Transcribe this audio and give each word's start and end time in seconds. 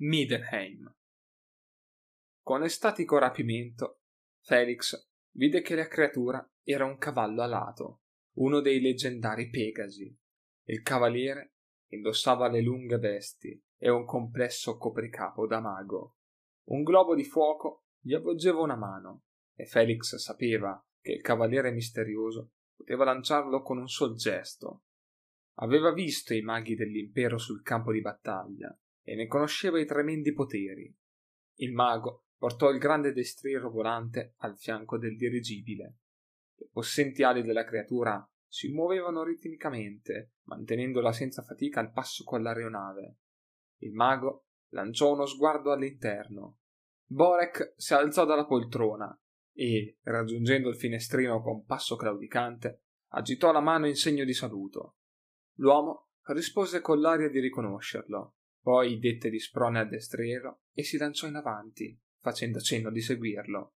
Midenheim. 0.00 0.94
Con 2.40 2.62
estatico 2.62 3.18
rapimento, 3.18 4.02
Felix 4.44 5.10
vide 5.32 5.60
che 5.60 5.74
la 5.74 5.88
creatura 5.88 6.48
era 6.62 6.84
un 6.84 6.98
cavallo 6.98 7.42
alato, 7.42 8.02
uno 8.34 8.60
dei 8.60 8.80
leggendari 8.80 9.50
Pegasi. 9.50 10.16
Il 10.66 10.82
cavaliere 10.82 11.54
indossava 11.88 12.46
le 12.46 12.60
lunghe 12.60 12.98
vesti 12.98 13.60
e 13.76 13.90
un 13.90 14.04
complesso 14.04 14.76
copricapo 14.76 15.48
da 15.48 15.58
mago. 15.58 16.18
Un 16.68 16.84
globo 16.84 17.16
di 17.16 17.24
fuoco 17.24 17.86
gli 17.98 18.14
avvolgeva 18.14 18.60
una 18.60 18.76
mano 18.76 19.24
e 19.56 19.66
Felix 19.66 20.14
sapeva 20.14 20.80
che 21.00 21.10
il 21.10 21.22
cavaliere 21.22 21.72
misterioso 21.72 22.52
poteva 22.76 23.02
lanciarlo 23.02 23.62
con 23.62 23.78
un 23.78 23.88
sol 23.88 24.14
gesto. 24.14 24.84
Aveva 25.54 25.92
visto 25.92 26.34
i 26.34 26.40
maghi 26.40 26.76
dell'impero 26.76 27.36
sul 27.36 27.62
campo 27.62 27.90
di 27.90 28.00
battaglia 28.00 28.72
e 29.08 29.14
ne 29.14 29.26
conosceva 29.26 29.80
i 29.80 29.86
tremendi 29.86 30.34
poteri. 30.34 30.94
Il 31.60 31.72
mago 31.72 32.26
portò 32.36 32.68
il 32.68 32.78
grande 32.78 33.14
destriero 33.14 33.70
volante 33.70 34.34
al 34.40 34.58
fianco 34.58 34.98
del 34.98 35.16
dirigibile. 35.16 35.96
Le 36.54 36.68
possenti 36.70 37.22
ali 37.22 37.42
della 37.42 37.64
creatura 37.64 38.22
si 38.46 38.70
muovevano 38.70 39.22
ritmicamente, 39.22 40.34
mantenendola 40.42 41.10
senza 41.12 41.42
fatica 41.42 41.80
al 41.80 41.90
passo 41.90 42.22
con 42.22 42.42
l'aeronave. 42.42 43.16
Il 43.78 43.94
mago 43.94 44.48
lanciò 44.72 45.14
uno 45.14 45.24
sguardo 45.24 45.72
all'interno. 45.72 46.58
Borek 47.06 47.72
si 47.76 47.94
alzò 47.94 48.26
dalla 48.26 48.44
poltrona 48.44 49.18
e, 49.54 49.96
raggiungendo 50.02 50.68
il 50.68 50.76
finestrino 50.76 51.40
con 51.40 51.64
passo 51.64 51.96
claudicante, 51.96 52.82
agitò 53.12 53.52
la 53.52 53.60
mano 53.60 53.86
in 53.86 53.96
segno 53.96 54.24
di 54.24 54.34
saluto. 54.34 54.96
L'uomo 55.54 56.10
rispose 56.24 56.82
con 56.82 57.00
l'aria 57.00 57.30
di 57.30 57.40
riconoscerlo, 57.40 58.34
poi 58.68 58.98
dette 58.98 59.30
di 59.30 59.38
sprone 59.38 59.78
al 59.78 59.88
destriero 59.88 60.64
e 60.74 60.82
si 60.82 60.98
lanciò 60.98 61.26
in 61.26 61.36
avanti, 61.36 61.98
facendo 62.20 62.60
cenno 62.60 62.90
di 62.90 63.00
seguirlo. 63.00 63.76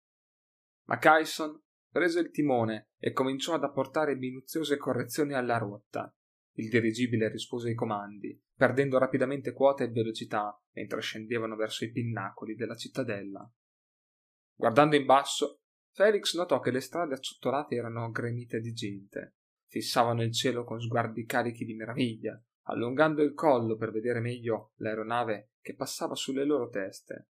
Ma 0.84 0.96
Kyson 0.96 1.60
prese 1.92 2.20
il 2.20 2.30
timone 2.30 2.92
e 2.98 3.12
cominciò 3.12 3.52
ad 3.52 3.64
apportare 3.64 4.16
minuziose 4.16 4.78
correzioni 4.78 5.34
alla 5.34 5.58
rotta. 5.58 6.10
Il 6.54 6.70
dirigibile 6.70 7.28
rispose 7.28 7.68
ai 7.68 7.74
comandi, 7.74 8.42
perdendo 8.54 8.96
rapidamente 8.96 9.52
quota 9.52 9.84
e 9.84 9.90
velocità 9.90 10.58
mentre 10.72 11.02
scendevano 11.02 11.54
verso 11.54 11.84
i 11.84 11.90
pinnacoli 11.90 12.54
della 12.54 12.74
cittadella. 12.74 13.46
Guardando 14.54 14.96
in 14.96 15.04
basso, 15.04 15.60
Felix 15.92 16.34
notò 16.34 16.60
che 16.60 16.70
le 16.70 16.80
strade 16.80 17.12
acciottolate 17.12 17.74
erano 17.74 18.10
gremite 18.10 18.58
di 18.60 18.72
gente. 18.72 19.34
Fissavano 19.66 20.22
il 20.22 20.32
cielo 20.32 20.64
con 20.64 20.80
sguardi 20.80 21.26
carichi 21.26 21.66
di 21.66 21.74
meraviglia, 21.74 22.42
allungando 22.68 23.22
il 23.22 23.34
collo 23.34 23.76
per 23.76 23.90
vedere 23.90 24.20
meglio 24.20 24.72
l'aeronave 24.76 25.52
che 25.60 25.74
passava 25.74 26.14
sulle 26.14 26.44
loro 26.44 26.68
teste. 26.68 27.28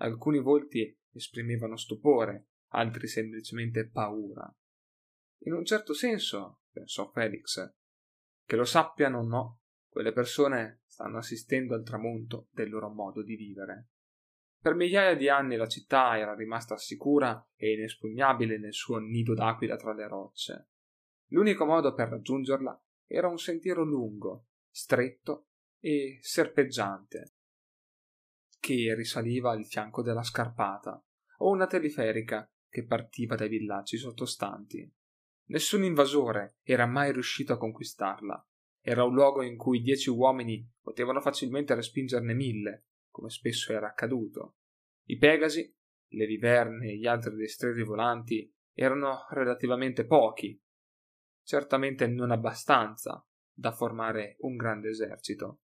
Alcuni 0.00 0.38
volti 0.38 0.96
esprimevano 1.12 1.76
stupore, 1.76 2.48
altri 2.72 3.06
semplicemente 3.06 3.88
paura. 3.88 4.52
In 5.42 5.52
un 5.52 5.64
certo 5.64 5.92
senso, 5.92 6.60
pensò 6.70 7.10
Felix, 7.10 7.74
che 8.44 8.56
lo 8.56 8.64
sappiano 8.64 9.18
o 9.18 9.22
no, 9.22 9.60
quelle 9.88 10.12
persone 10.12 10.82
stanno 10.86 11.18
assistendo 11.18 11.74
al 11.74 11.84
tramonto 11.84 12.48
del 12.50 12.70
loro 12.70 12.88
modo 12.88 13.22
di 13.22 13.36
vivere. 13.36 13.88
Per 14.60 14.74
migliaia 14.74 15.14
di 15.14 15.28
anni 15.28 15.56
la 15.56 15.68
città 15.68 16.18
era 16.18 16.34
rimasta 16.34 16.76
sicura 16.76 17.48
e 17.54 17.72
inespugnabile 17.72 18.58
nel 18.58 18.74
suo 18.74 18.98
nido 18.98 19.34
d'aquila 19.34 19.76
tra 19.76 19.92
le 19.92 20.08
rocce. 20.08 20.68
L'unico 21.28 21.64
modo 21.64 21.94
per 21.94 22.08
raggiungerla 22.08 22.82
era 23.06 23.28
un 23.28 23.38
sentiero 23.38 23.84
lungo, 23.84 24.47
stretto 24.78 25.48
e 25.80 26.18
serpeggiante, 26.20 27.34
che 28.60 28.94
risaliva 28.94 29.52
il 29.54 29.66
fianco 29.66 30.02
della 30.02 30.22
scarpata, 30.22 31.04
o 31.38 31.50
una 31.50 31.66
teleferica 31.66 32.48
che 32.68 32.84
partiva 32.84 33.34
dai 33.34 33.48
villaggi 33.48 33.96
sottostanti. 33.96 34.88
Nessun 35.46 35.82
invasore 35.82 36.58
era 36.62 36.86
mai 36.86 37.12
riuscito 37.12 37.52
a 37.52 37.58
conquistarla. 37.58 38.48
Era 38.80 39.02
un 39.02 39.14
luogo 39.14 39.42
in 39.42 39.56
cui 39.56 39.80
dieci 39.80 40.10
uomini 40.10 40.64
potevano 40.80 41.20
facilmente 41.20 41.74
respingerne 41.74 42.32
mille, 42.32 42.86
come 43.10 43.30
spesso 43.30 43.72
era 43.72 43.88
accaduto. 43.88 44.58
I 45.06 45.16
Pegasi, 45.16 45.76
le 46.10 46.26
viverne 46.26 46.92
e 46.92 46.98
gli 46.98 47.06
altri 47.06 47.34
destrieri 47.34 47.82
volanti 47.82 48.54
erano 48.72 49.26
relativamente 49.30 50.06
pochi, 50.06 50.56
certamente 51.42 52.06
non 52.06 52.30
abbastanza 52.30 53.27
da 53.58 53.72
formare 53.72 54.36
un 54.40 54.54
grande 54.54 54.90
esercito. 54.90 55.62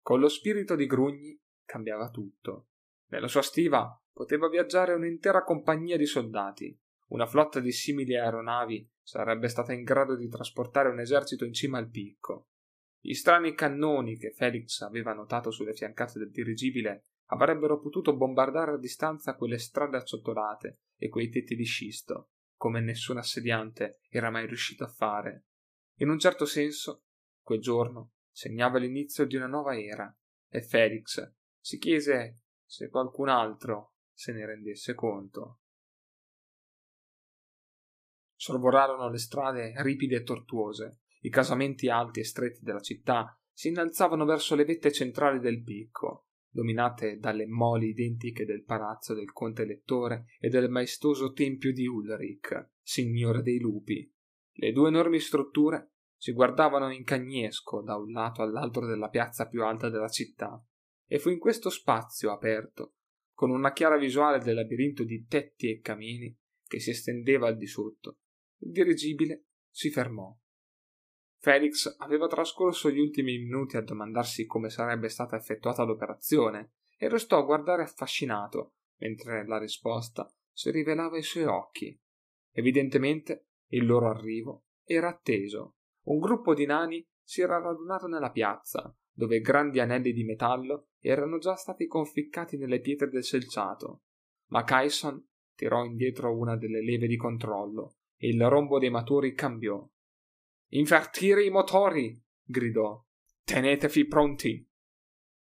Con 0.00 0.18
lo 0.18 0.28
spirito 0.28 0.76
di 0.76 0.86
Grugni 0.86 1.38
cambiava 1.62 2.08
tutto. 2.08 2.68
Nella 3.08 3.28
sua 3.28 3.42
stiva 3.42 4.02
poteva 4.10 4.48
viaggiare 4.48 4.94
un'intera 4.94 5.44
compagnia 5.44 5.98
di 5.98 6.06
soldati. 6.06 6.74
Una 7.08 7.26
flotta 7.26 7.60
di 7.60 7.70
simili 7.70 8.16
aeronavi 8.16 8.88
sarebbe 9.02 9.48
stata 9.48 9.74
in 9.74 9.82
grado 9.82 10.16
di 10.16 10.26
trasportare 10.28 10.88
un 10.88 11.00
esercito 11.00 11.44
in 11.44 11.52
cima 11.52 11.76
al 11.76 11.90
picco. 11.90 12.48
Gli 12.98 13.12
strani 13.12 13.54
cannoni 13.54 14.16
che 14.16 14.32
Felix 14.32 14.80
aveva 14.80 15.12
notato 15.12 15.50
sulle 15.50 15.74
fiancate 15.74 16.18
del 16.18 16.30
dirigibile 16.30 17.08
avrebbero 17.26 17.78
potuto 17.78 18.16
bombardare 18.16 18.72
a 18.72 18.78
distanza 18.78 19.34
quelle 19.34 19.58
strade 19.58 19.98
acciottolate 19.98 20.78
e 20.96 21.08
quei 21.08 21.28
tetti 21.28 21.54
di 21.54 21.64
scisto, 21.64 22.30
come 22.56 22.80
nessun 22.80 23.18
assediante 23.18 24.00
era 24.08 24.30
mai 24.30 24.46
riuscito 24.46 24.84
a 24.84 24.88
fare. 24.88 25.44
In 26.00 26.08
un 26.08 26.18
certo 26.18 26.46
senso, 26.46 27.04
quel 27.42 27.60
giorno 27.60 28.12
segnava 28.30 28.78
l'inizio 28.78 29.26
di 29.26 29.36
una 29.36 29.46
nuova 29.46 29.78
era 29.78 30.14
e 30.48 30.62
Felix 30.62 31.34
si 31.58 31.78
chiese 31.78 32.44
se 32.64 32.88
qualcun 32.88 33.28
altro 33.28 33.96
se 34.12 34.32
ne 34.32 34.46
rendesse 34.46 34.94
conto. 34.94 35.60
Sorvolarono 38.34 39.10
le 39.10 39.18
strade 39.18 39.74
ripide 39.82 40.16
e 40.16 40.22
tortuose, 40.22 41.00
i 41.20 41.28
casamenti 41.28 41.90
alti 41.90 42.20
e 42.20 42.24
stretti 42.24 42.60
della 42.62 42.80
città 42.80 43.38
si 43.52 43.68
innalzavano 43.68 44.24
verso 44.24 44.54
le 44.54 44.64
vette 44.64 44.90
centrali 44.90 45.38
del 45.38 45.62
picco, 45.62 46.28
dominate 46.48 47.18
dalle 47.18 47.46
moli 47.46 47.88
identiche 47.88 48.46
del 48.46 48.64
palazzo 48.64 49.12
del 49.12 49.32
conte 49.32 49.62
elettore 49.62 50.24
e 50.38 50.48
del 50.48 50.70
maestoso 50.70 51.32
tempio 51.32 51.74
di 51.74 51.86
Ulrich, 51.86 52.70
signore 52.80 53.42
dei 53.42 53.58
lupi. 53.58 54.10
Le 54.60 54.72
due 54.72 54.88
enormi 54.88 55.18
strutture 55.20 55.92
si 56.18 56.32
guardavano 56.32 56.92
in 56.92 57.02
cagnesco 57.02 57.80
da 57.80 57.96
un 57.96 58.10
lato 58.12 58.42
all'altro 58.42 58.84
della 58.84 59.08
piazza 59.08 59.48
più 59.48 59.64
alta 59.64 59.88
della 59.88 60.10
città, 60.10 60.62
e 61.06 61.18
fu 61.18 61.30
in 61.30 61.38
questo 61.38 61.70
spazio 61.70 62.30
aperto, 62.30 62.96
con 63.32 63.48
una 63.48 63.72
chiara 63.72 63.96
visuale 63.96 64.38
del 64.38 64.56
labirinto 64.56 65.02
di 65.02 65.24
tetti 65.24 65.70
e 65.70 65.80
camini 65.80 66.38
che 66.66 66.78
si 66.78 66.90
estendeva 66.90 67.48
al 67.48 67.56
di 67.56 67.66
sotto, 67.66 68.18
il 68.58 68.72
dirigibile 68.72 69.46
si 69.70 69.88
fermò. 69.88 70.30
Felix 71.38 71.96
aveva 71.96 72.26
trascorso 72.26 72.90
gli 72.90 72.98
ultimi 72.98 73.38
minuti 73.38 73.78
a 73.78 73.82
domandarsi 73.82 74.44
come 74.44 74.68
sarebbe 74.68 75.08
stata 75.08 75.36
effettuata 75.36 75.84
l'operazione 75.84 76.74
e 76.98 77.08
restò 77.08 77.38
a 77.38 77.44
guardare 77.44 77.84
affascinato 77.84 78.74
mentre 78.98 79.46
la 79.46 79.58
risposta 79.58 80.30
si 80.52 80.70
rivelava 80.70 81.16
ai 81.16 81.22
suoi 81.22 81.44
occhi. 81.44 81.98
Evidentemente 82.52 83.46
il 83.70 83.86
loro 83.86 84.08
arrivo 84.08 84.64
era 84.84 85.08
atteso. 85.08 85.76
Un 86.06 86.18
gruppo 86.18 86.54
di 86.54 86.66
nani 86.66 87.06
si 87.22 87.40
era 87.40 87.60
radunato 87.60 88.06
nella 88.06 88.30
piazza, 88.30 88.94
dove 89.12 89.40
grandi 89.40 89.78
anelli 89.78 90.12
di 90.12 90.24
metallo 90.24 90.88
erano 90.98 91.38
già 91.38 91.54
stati 91.54 91.86
conficcati 91.86 92.56
nelle 92.56 92.80
pietre 92.80 93.08
del 93.08 93.24
selciato. 93.24 94.02
Ma 94.46 94.64
Kyson 94.64 95.24
tirò 95.54 95.84
indietro 95.84 96.36
una 96.36 96.56
delle 96.56 96.82
leve 96.82 97.06
di 97.06 97.16
controllo 97.16 97.98
e 98.16 98.28
il 98.28 98.48
rombo 98.48 98.78
dei 98.78 98.90
motori 98.90 99.32
cambiò. 99.34 99.86
Invertire 100.72 101.44
i 101.44 101.50
motori! 101.50 102.20
gridò. 102.42 103.00
Tenetevi 103.44 104.06
pronti! 104.06 104.68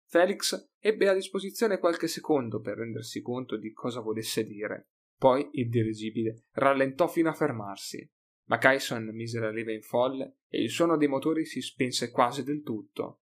Felix 0.05 0.73
ebbe 0.79 1.09
a 1.09 1.15
disposizione 1.15 1.79
qualche 1.79 2.07
secondo 2.07 2.61
per 2.61 2.79
rendersi 2.79 3.21
conto 3.21 3.57
di 3.57 3.73
cosa 3.73 4.01
volesse 4.01 4.45
dire. 4.45 4.89
Poi 5.17 5.49
il 5.53 5.69
dirigibile 5.69 6.45
rallentò 6.53 7.09
fino 7.09 7.29
a 7.29 7.35
fermarsi 7.35 8.11
ma 8.49 8.59
Kyson 8.59 9.11
mise 9.13 9.39
la 9.39 9.51
leva 9.51 9.73
in 9.73 9.83
folle 9.83 10.39
e 10.49 10.63
il 10.63 10.71
suono 10.71 10.97
dei 10.97 11.09
motori 11.09 11.45
si 11.45 11.61
spense 11.61 12.11
quasi 12.11 12.43
del 12.43 12.63
tutto. 12.63 13.23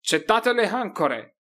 Gettate 0.00 0.52
le 0.52 0.66
ancore! 0.66 1.38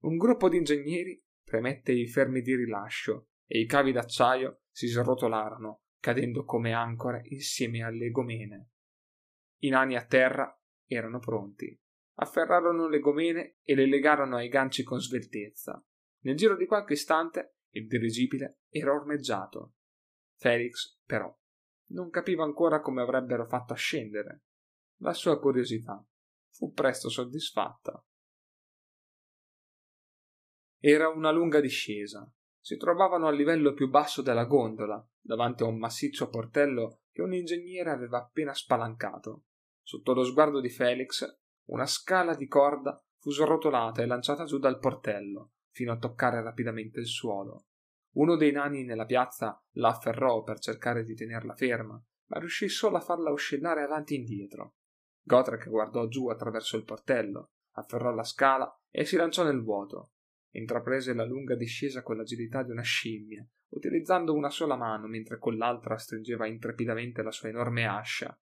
Un 0.00 0.16
gruppo 0.16 0.48
di 0.48 0.58
ingegneri 0.58 1.22
premette 1.44 1.92
i 1.92 2.06
fermi 2.06 2.42
di 2.42 2.54
rilascio 2.54 3.28
e 3.46 3.60
i 3.60 3.66
cavi 3.66 3.92
d'acciaio 3.92 4.62
si 4.70 4.88
srotolarono, 4.88 5.84
cadendo 6.00 6.44
come 6.44 6.72
ancore 6.72 7.22
insieme 7.26 7.82
alle 7.82 8.10
gomene. 8.10 8.70
I 9.58 9.68
nani 9.68 9.96
a 9.96 10.04
terra 10.04 10.52
erano 10.86 11.18
pronti. 11.18 11.78
Afferrarono 12.18 12.88
le 12.88 12.98
gomene 12.98 13.58
e 13.62 13.74
le 13.74 13.86
legarono 13.86 14.36
ai 14.36 14.48
ganci 14.48 14.82
con 14.82 15.00
sveltezza. 15.00 15.84
Nel 16.20 16.36
giro 16.36 16.56
di 16.56 16.66
qualche 16.66 16.94
istante 16.94 17.58
il 17.70 17.86
dirigibile 17.86 18.62
era 18.68 18.92
ormeggiato. 18.92 19.74
Felix, 20.36 20.98
però, 21.04 21.34
non 21.88 22.10
capiva 22.10 22.44
ancora 22.44 22.80
come 22.80 23.02
avrebbero 23.02 23.46
fatto 23.46 23.72
a 23.72 23.76
scendere. 23.76 24.42
La 25.00 25.12
sua 25.12 25.38
curiosità 25.38 26.04
fu 26.50 26.72
presto 26.72 27.08
soddisfatta. 27.08 28.02
Era 30.78 31.08
una 31.08 31.30
lunga 31.30 31.60
discesa. 31.60 32.30
Si 32.60 32.76
trovavano 32.76 33.28
al 33.28 33.36
livello 33.36 33.74
più 33.74 33.88
basso 33.88 34.22
della 34.22 34.44
gondola, 34.44 35.04
davanti 35.20 35.62
a 35.62 35.66
un 35.66 35.78
massiccio 35.78 36.28
portello 36.28 37.02
che 37.12 37.22
un 37.22 37.32
ingegnere 37.32 37.90
aveva 37.90 38.18
appena 38.18 38.52
spalancato. 38.52 39.44
Sotto 39.82 40.14
lo 40.14 40.24
sguardo 40.24 40.60
di 40.60 40.68
Felix, 40.68 41.24
una 41.66 41.86
scala 41.86 42.34
di 42.34 42.46
corda 42.46 43.00
fu 43.18 43.30
srotolata 43.30 44.02
e 44.02 44.06
lanciata 44.06 44.44
giù 44.44 44.58
dal 44.58 44.78
portello, 44.78 45.52
fino 45.70 45.92
a 45.92 45.98
toccare 45.98 46.42
rapidamente 46.42 47.00
il 47.00 47.06
suolo. 47.06 47.66
Uno 48.16 48.36
dei 48.36 48.50
nani 48.50 48.84
nella 48.84 49.04
piazza 49.04 49.62
la 49.72 49.88
afferrò 49.88 50.42
per 50.42 50.58
cercare 50.58 51.04
di 51.04 51.14
tenerla 51.14 51.54
ferma, 51.54 52.02
ma 52.28 52.38
riuscì 52.38 52.68
solo 52.68 52.96
a 52.96 53.00
farla 53.00 53.30
oscillare 53.30 53.82
avanti 53.82 54.14
e 54.14 54.18
indietro. 54.18 54.76
Gotrek 55.22 55.68
guardò 55.68 56.06
giù 56.08 56.28
attraverso 56.28 56.76
il 56.76 56.84
portello, 56.84 57.50
afferrò 57.72 58.14
la 58.14 58.24
scala 58.24 58.74
e 58.90 59.04
si 59.04 59.16
lanciò 59.16 59.44
nel 59.44 59.62
vuoto. 59.62 60.12
Intraprese 60.52 61.12
la 61.12 61.24
lunga 61.26 61.54
discesa 61.56 62.02
con 62.02 62.16
l'agilità 62.16 62.62
di 62.62 62.70
una 62.70 62.82
scimmia, 62.82 63.46
utilizzando 63.74 64.32
una 64.32 64.48
sola 64.48 64.76
mano 64.76 65.06
mentre 65.06 65.38
con 65.38 65.58
l'altra 65.58 65.98
stringeva 65.98 66.46
intrepidamente 66.46 67.22
la 67.22 67.30
sua 67.30 67.50
enorme 67.50 67.86
ascia. 67.86 68.38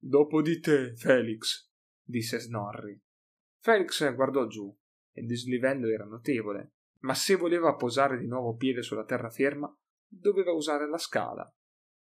Dopo 0.00 0.42
di 0.42 0.60
te, 0.60 0.94
Felix, 0.94 1.68
disse 2.00 2.38
Snorri. 2.38 3.00
Felix 3.58 4.14
guardò 4.14 4.46
giù. 4.46 4.72
Il 5.14 5.26
dislivello 5.26 5.88
era 5.88 6.04
notevole, 6.04 6.74
ma 7.00 7.14
se 7.14 7.36
voleva 7.36 7.74
posare 7.74 8.18
di 8.18 8.26
nuovo 8.26 8.54
piede 8.54 8.82
sulla 8.82 9.04
terraferma, 9.04 9.72
doveva 10.06 10.52
usare 10.52 10.88
la 10.88 10.98
scala. 10.98 11.50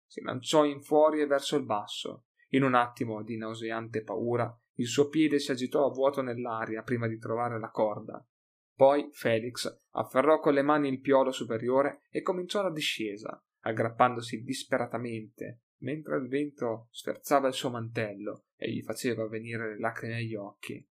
Si 0.05 0.21
lanciò 0.21 0.65
in 0.65 0.81
fuori 0.81 1.21
e 1.21 1.25
verso 1.25 1.57
il 1.57 1.65
basso. 1.65 2.25
In 2.49 2.63
un 2.63 2.75
attimo 2.75 3.23
di 3.23 3.37
nauseante 3.37 4.03
paura, 4.03 4.55
il 4.75 4.87
suo 4.87 5.07
piede 5.07 5.39
si 5.39 5.51
agitò 5.51 5.85
a 5.85 5.91
vuoto 5.91 6.21
nell'aria 6.21 6.83
prima 6.83 7.07
di 7.07 7.17
trovare 7.17 7.59
la 7.59 7.69
corda. 7.69 8.25
Poi 8.73 9.09
Felix 9.13 9.83
afferrò 9.91 10.39
con 10.39 10.53
le 10.53 10.61
mani 10.61 10.89
il 10.89 10.99
piolo 10.99 11.31
superiore 11.31 12.01
e 12.09 12.21
cominciò 12.21 12.61
la 12.61 12.71
discesa, 12.71 13.41
aggrappandosi 13.61 14.43
disperatamente, 14.43 15.61
mentre 15.79 16.17
il 16.17 16.27
vento 16.27 16.87
sferzava 16.91 17.47
il 17.47 17.53
suo 17.53 17.69
mantello 17.69 18.45
e 18.55 18.71
gli 18.71 18.81
faceva 18.81 19.27
venire 19.27 19.69
le 19.69 19.79
lacrime 19.79 20.17
agli 20.17 20.35
occhi. 20.35 20.85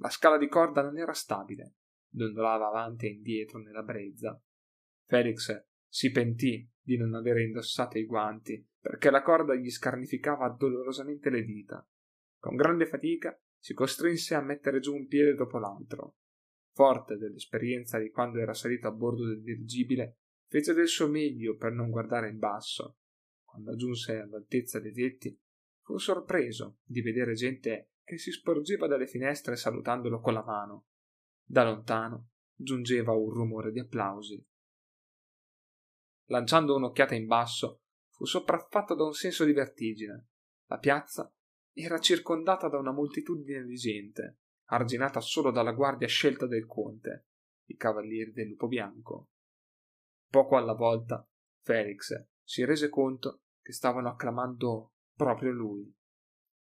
La 0.00 0.10
scala 0.10 0.36
di 0.36 0.48
corda 0.48 0.82
non 0.82 0.98
era 0.98 1.12
stabile, 1.12 1.77
dondolava 2.08 2.68
avanti 2.68 3.06
e 3.06 3.10
indietro 3.10 3.58
nella 3.58 3.82
brezza. 3.82 4.40
Felix 5.06 5.66
si 5.86 6.10
pentì 6.10 6.68
di 6.80 6.96
non 6.96 7.14
avere 7.14 7.42
indossato 7.42 7.98
i 7.98 8.04
guanti, 8.04 8.66
perché 8.78 9.10
la 9.10 9.22
corda 9.22 9.54
gli 9.54 9.70
scarnificava 9.70 10.48
dolorosamente 10.50 11.30
le 11.30 11.42
dita. 11.42 11.86
Con 12.38 12.56
grande 12.56 12.86
fatica 12.86 13.38
si 13.58 13.74
costrinse 13.74 14.34
a 14.34 14.42
mettere 14.42 14.80
giù 14.80 14.94
un 14.94 15.06
piede 15.06 15.34
dopo 15.34 15.58
l'altro. 15.58 16.16
Forte 16.72 17.16
dell'esperienza 17.16 17.98
di 17.98 18.10
quando 18.10 18.38
era 18.38 18.54
salito 18.54 18.86
a 18.86 18.92
bordo 18.92 19.26
del 19.26 19.42
dirigibile, 19.42 20.18
fece 20.46 20.72
del 20.72 20.86
suo 20.86 21.08
meglio 21.08 21.56
per 21.56 21.72
non 21.72 21.90
guardare 21.90 22.28
in 22.28 22.38
basso. 22.38 22.98
Quando 23.42 23.74
giunse 23.74 24.18
all'altezza 24.18 24.78
dei 24.78 24.92
tetti, 24.92 25.38
fu 25.82 25.98
sorpreso 25.98 26.78
di 26.84 27.00
vedere 27.00 27.34
gente 27.34 27.92
che 28.04 28.16
si 28.16 28.30
sporgeva 28.30 28.86
dalle 28.86 29.06
finestre 29.06 29.56
salutandolo 29.56 30.20
con 30.20 30.34
la 30.34 30.44
mano. 30.44 30.87
Da 31.50 31.64
lontano 31.64 32.32
giungeva 32.54 33.12
un 33.12 33.30
rumore 33.30 33.72
di 33.72 33.80
applausi. 33.80 34.46
Lanciando 36.26 36.76
un'occhiata 36.76 37.14
in 37.14 37.26
basso, 37.26 37.84
fu 38.10 38.26
sopraffatto 38.26 38.94
da 38.94 39.04
un 39.04 39.14
senso 39.14 39.46
di 39.46 39.52
vertigine. 39.52 40.28
La 40.66 40.76
piazza 40.76 41.34
era 41.72 41.98
circondata 42.00 42.68
da 42.68 42.76
una 42.76 42.92
moltitudine 42.92 43.64
di 43.64 43.76
gente, 43.76 44.40
arginata 44.66 45.20
solo 45.20 45.50
dalla 45.50 45.72
guardia 45.72 46.06
scelta 46.06 46.46
del 46.46 46.66
conte, 46.66 47.28
i 47.68 47.76
cavalieri 47.76 48.32
del 48.32 48.48
lupo 48.48 48.66
bianco. 48.66 49.30
Poco 50.30 50.58
alla 50.58 50.74
volta, 50.74 51.26
Felix 51.62 52.12
si 52.42 52.62
rese 52.66 52.90
conto 52.90 53.44
che 53.62 53.72
stavano 53.72 54.10
acclamando 54.10 54.96
proprio 55.14 55.52
lui. 55.52 55.90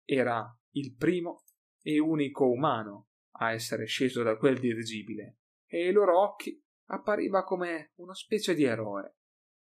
Era 0.04 0.54
il 0.72 0.94
primo 0.96 1.44
e 1.82 1.98
unico 1.98 2.50
umano 2.50 3.08
a 3.38 3.52
essere 3.52 3.86
sceso 3.86 4.24
da 4.24 4.38
quel 4.38 4.60
dirigibile, 4.60 5.38
e 5.66 5.88
ai 5.88 5.92
loro 5.92 6.20
occhi 6.22 6.62
appariva 6.88 7.44
come 7.44 7.92
una 7.96 8.14
specie 8.14 8.54
di 8.54 8.64
eroe. 8.64 9.16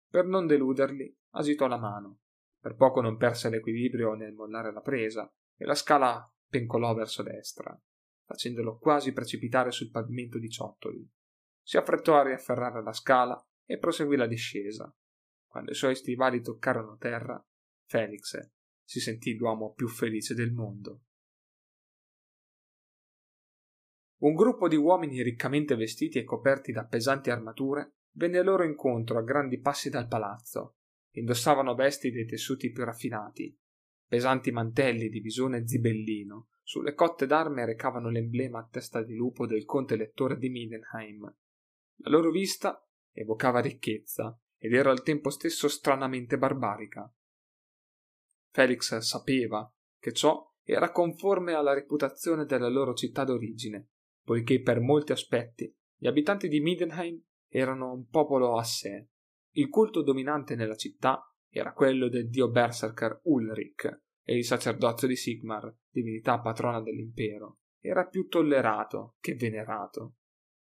Per 0.09 0.25
non 0.25 0.47
deluderli, 0.47 1.15
agitò 1.31 1.67
la 1.67 1.77
mano. 1.77 2.19
Per 2.59 2.75
poco 2.75 3.01
non 3.01 3.17
perse 3.17 3.49
l'equilibrio 3.49 4.13
nel 4.13 4.33
mollare 4.33 4.71
la 4.71 4.81
presa 4.81 5.31
e 5.55 5.65
la 5.65 5.75
scala 5.75 6.31
pencolò 6.47 6.93
verso 6.93 7.23
destra, 7.23 7.79
facendolo 8.25 8.77
quasi 8.77 9.13
precipitare 9.13 9.71
sul 9.71 9.91
pavimento 9.91 10.37
di 10.39 10.49
ciottoli. 10.49 11.07
Si 11.61 11.77
affrettò 11.77 12.17
a 12.17 12.23
riafferrare 12.23 12.81
la 12.81 12.93
scala 12.93 13.41
e 13.65 13.77
proseguì 13.77 14.17
la 14.17 14.27
discesa. 14.27 14.93
Quando 15.45 15.71
i 15.71 15.75
suoi 15.75 15.95
stivali 15.95 16.41
toccarono 16.41 16.97
terra, 16.97 17.43
Felix 17.85 18.39
si 18.83 18.99
sentì 18.99 19.35
l'uomo 19.35 19.73
più 19.73 19.87
felice 19.87 20.33
del 20.33 20.51
mondo. 20.51 21.03
Un 24.19 24.33
gruppo 24.33 24.67
di 24.67 24.75
uomini 24.75 25.21
riccamente 25.21 25.75
vestiti 25.75 26.17
e 26.17 26.23
coperti 26.23 26.71
da 26.71 26.85
pesanti 26.85 27.29
armature 27.29 27.93
venne 28.11 28.41
loro 28.43 28.63
incontro 28.63 29.17
a 29.17 29.23
grandi 29.23 29.59
passi 29.59 29.89
dal 29.89 30.07
palazzo 30.07 30.75
Indossavano 31.11 31.73
vesti 31.73 32.11
dei 32.11 32.25
tessuti 32.25 32.71
più 32.71 32.83
raffinati, 32.83 33.57
pesanti 34.07 34.51
mantelli 34.51 35.09
di 35.09 35.19
visone 35.19 35.67
zibellino, 35.67 36.49
sulle 36.61 36.93
cotte 36.93 37.25
d'arme 37.25 37.65
recavano 37.65 38.09
l'emblema 38.09 38.59
a 38.59 38.67
testa 38.69 39.01
di 39.01 39.15
lupo 39.15 39.47
del 39.47 39.65
conte 39.65 39.95
elettore 39.95 40.37
di 40.37 40.49
Mindenheim. 40.49 41.23
La 42.01 42.09
loro 42.09 42.29
vista 42.29 42.79
evocava 43.11 43.59
ricchezza 43.59 44.39
ed 44.57 44.73
era 44.73 44.91
al 44.91 45.01
tempo 45.01 45.31
stesso 45.31 45.67
stranamente 45.67 46.37
barbarica. 46.37 47.11
Felix 48.51 48.95
sapeva 48.97 49.71
che 49.97 50.13
ciò 50.13 50.47
era 50.63 50.91
conforme 50.91 51.53
alla 51.53 51.73
reputazione 51.73 52.45
della 52.45 52.69
loro 52.69 52.93
città 52.93 53.23
d'origine, 53.23 53.89
poiché 54.29 54.61
per 54.61 54.79
molti 54.79 55.11
aspetti 55.11 55.75
gli 55.97 56.05
abitanti 56.05 56.47
di 56.47 56.59
Mindenheim 56.59 57.19
erano 57.47 57.91
un 57.91 58.05
popolo 58.09 58.59
a 58.59 58.63
sé, 58.63 59.07
il 59.53 59.69
culto 59.69 60.03
dominante 60.03 60.53
nella 60.53 60.75
città 60.75 61.33
era 61.49 61.73
quello 61.73 62.09
del 62.09 62.29
dio 62.29 62.51
berserker 62.51 63.21
Ulrich 63.23 63.85
e 64.21 64.37
il 64.37 64.45
sacerdozio 64.45 65.07
di 65.07 65.15
Sigmar, 65.15 65.75
divinità 65.89 66.39
patrona 66.41 66.79
dell'impero, 66.79 67.61
era 67.79 68.05
più 68.05 68.27
tollerato 68.27 69.15
che 69.19 69.33
venerato. 69.33 70.17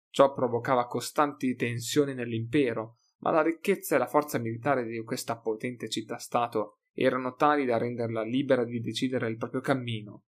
Ciò 0.08 0.32
provocava 0.32 0.86
costanti 0.86 1.54
tensioni 1.54 2.14
nell'impero, 2.14 3.00
ma 3.18 3.32
la 3.32 3.42
ricchezza 3.42 3.96
e 3.96 3.98
la 3.98 4.06
forza 4.06 4.38
militare 4.38 4.86
di 4.86 5.04
questa 5.04 5.38
potente 5.38 5.90
città-stato 5.90 6.78
erano 6.94 7.34
tali 7.34 7.66
da 7.66 7.76
renderla 7.76 8.22
libera 8.22 8.64
di 8.64 8.80
decidere 8.80 9.28
il 9.28 9.36
proprio 9.36 9.60
cammino. 9.60 10.24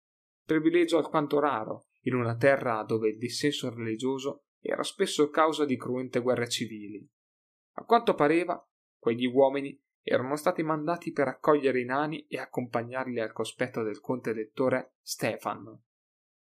Privilegio 0.45 0.99
alquanto 0.99 1.39
raro 1.39 1.88
in 2.03 2.15
una 2.15 2.37
terra 2.37 2.83
dove 2.83 3.09
il 3.09 3.19
dissenso 3.19 3.73
religioso 3.73 4.45
era 4.61 4.83
spesso 4.83 5.29
causa 5.31 5.65
di 5.65 5.77
cruente 5.77 6.21
guerre 6.21 6.49
civili. 6.49 7.07
A 7.77 7.85
quanto 7.85 8.15
pareva, 8.15 8.63
quegli 8.99 9.27
uomini 9.27 9.81
erano 10.03 10.37
stati 10.37 10.63
mandati 10.63 11.13
per 11.13 11.29
accogliere 11.29 11.81
i 11.81 11.85
nani 11.85 12.27
e 12.27 12.39
accompagnarli 12.39 13.21
al 13.21 13.33
cospetto 13.33 13.83
del 13.83 14.01
conte 14.01 14.31
elettore 14.31 14.95
Stefan. 15.01 15.81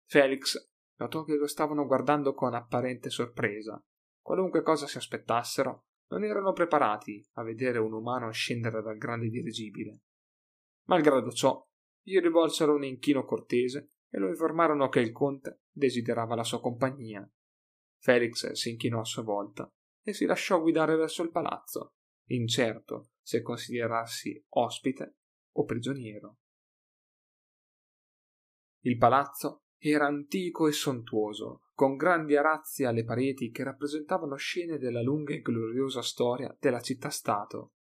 Felix 0.07 0.71
notò 0.97 1.23
che 1.23 1.37
lo 1.37 1.47
stavano 1.47 1.87
guardando 1.87 2.35
con 2.35 2.55
apparente 2.55 3.11
sorpresa. 3.11 3.83
Qualunque 4.21 4.63
cosa 4.63 4.87
si 4.87 4.97
aspettassero, 4.97 5.85
non 6.09 6.25
erano 6.25 6.53
preparati 6.53 7.25
a 7.35 7.43
vedere 7.43 7.79
un 7.79 7.93
umano 7.93 8.31
scendere 8.31 8.83
dal 8.83 8.97
grande 8.97 9.29
dirigibile. 9.29 10.01
Malgrado 10.87 11.31
ciò, 11.31 11.63
gli 12.03 12.19
rivolsero 12.19 12.75
un 12.75 12.85
inchino 12.85 13.25
cortese 13.25 13.91
e 14.11 14.19
lo 14.19 14.29
informarono 14.29 14.89
che 14.89 15.01
il 15.01 15.13
conte 15.13 15.63
desiderava 15.71 16.35
la 16.35 16.45
sua 16.45 16.61
compagnia. 16.61 17.29
Felix 18.01 18.53
si 18.53 18.71
inchinò 18.71 19.01
a 19.01 19.05
sua 19.05 19.23
volta 19.23 19.71
e 20.03 20.13
si 20.13 20.25
lasciò 20.25 20.61
guidare 20.61 20.97
verso 20.97 21.23
il 21.23 21.31
palazzo, 21.31 21.95
incerto 22.29 23.11
se 23.21 23.43
considerarsi 23.43 24.43
ospite 24.51 25.17
o 25.53 25.65
prigioniero. 25.65 26.39
Il 28.85 28.97
palazzo 28.97 29.65
era 29.77 30.07
antico 30.07 30.67
e 30.67 30.73
sontuoso, 30.73 31.69
con 31.75 31.97
grandi 31.97 32.37
arazzi 32.37 32.85
alle 32.85 33.05
pareti 33.05 33.51
che 33.51 33.63
rappresentavano 33.63 34.37
scene 34.37 34.79
della 34.79 35.03
lunga 35.03 35.35
e 35.35 35.41
gloriosa 35.41 36.03
storia 36.03 36.57
della 36.59 36.81
città-stato. 36.81 37.75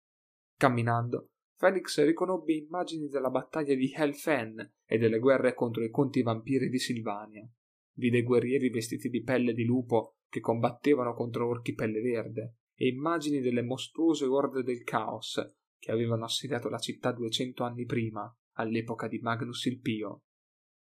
Camminando, 0.56 1.30
Felix 1.58 2.04
riconobbe 2.04 2.54
immagini 2.54 3.08
della 3.08 3.30
battaglia 3.30 3.75
di 3.75 3.90
Helfen 3.90 4.75
e 4.84 4.98
delle 4.98 5.18
guerre 5.18 5.54
contro 5.54 5.82
i 5.82 5.90
conti 5.90 6.22
vampiri 6.22 6.68
di 6.68 6.78
Silvania. 6.78 7.48
Vide 7.94 8.22
guerrieri 8.22 8.68
vestiti 8.68 9.08
di 9.08 9.22
pelle 9.22 9.54
di 9.54 9.64
lupo 9.64 10.16
che 10.28 10.40
combattevano 10.40 11.14
contro 11.14 11.48
orchi 11.48 11.72
pelle 11.72 12.02
verde, 12.02 12.56
e 12.75 12.88
immagini 12.88 13.40
delle 13.40 13.62
mostruose 13.62 14.26
orde 14.26 14.62
del 14.62 14.82
caos 14.82 15.40
che 15.78 15.92
avevano 15.92 16.25
assediato 16.25 16.68
la 16.68 16.78
città 16.78 17.10
duecento 17.12 17.64
anni 17.64 17.86
prima, 17.86 18.30
all'epoca 18.56 19.08
di 19.08 19.18
Magnus 19.18 19.64
il 19.64 19.80
Pio. 19.80 20.25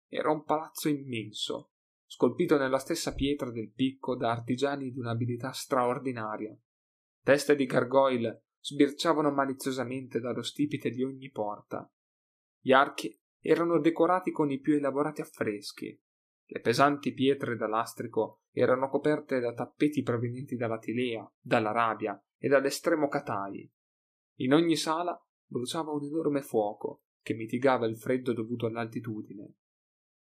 Era 0.08 0.30
un 0.30 0.44
palazzo 0.44 0.88
immenso, 0.88 1.72
scolpito 2.06 2.56
nella 2.56 2.78
stessa 2.78 3.12
pietra 3.12 3.50
del 3.50 3.70
picco 3.70 4.16
da 4.16 4.30
artigiani 4.30 4.90
di 4.90 4.98
un'abilità 4.98 5.52
straordinaria. 5.52 6.56
Teste 7.22 7.54
di 7.54 7.66
gargoyle 7.66 8.43
sbirciavano 8.64 9.30
maliziosamente 9.30 10.20
dallo 10.20 10.40
stipite 10.40 10.88
di 10.88 11.02
ogni 11.02 11.30
porta. 11.30 11.86
Gli 12.58 12.72
archi 12.72 13.14
erano 13.38 13.78
decorati 13.78 14.30
con 14.30 14.50
i 14.50 14.58
più 14.58 14.74
elaborati 14.74 15.20
affreschi. 15.20 16.00
Le 16.46 16.60
pesanti 16.60 17.12
pietre 17.12 17.56
da 17.56 17.66
lastrico 17.66 18.44
erano 18.52 18.88
coperte 18.88 19.38
da 19.38 19.52
tappeti 19.52 20.02
provenienti 20.02 20.56
dalla 20.56 20.78
Tilea, 20.78 21.30
dall'Arabia 21.38 22.18
e 22.38 22.48
dall'estremo 22.48 23.08
Catai. 23.08 23.70
In 24.38 24.54
ogni 24.54 24.76
sala 24.76 25.14
bruciava 25.44 25.92
un 25.92 26.04
enorme 26.04 26.40
fuoco 26.40 27.02
che 27.20 27.34
mitigava 27.34 27.84
il 27.84 27.98
freddo 27.98 28.32
dovuto 28.32 28.64
all'altitudine. 28.64 29.56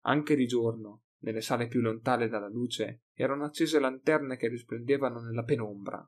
Anche 0.06 0.34
di 0.34 0.46
giorno, 0.46 1.04
nelle 1.18 1.40
sale 1.40 1.68
più 1.68 1.80
lontane 1.80 2.26
dalla 2.26 2.48
luce, 2.48 3.04
erano 3.12 3.44
accese 3.44 3.78
lanterne 3.78 4.36
che 4.36 4.48
risplendevano 4.48 5.20
nella 5.20 5.44
penombra. 5.44 6.04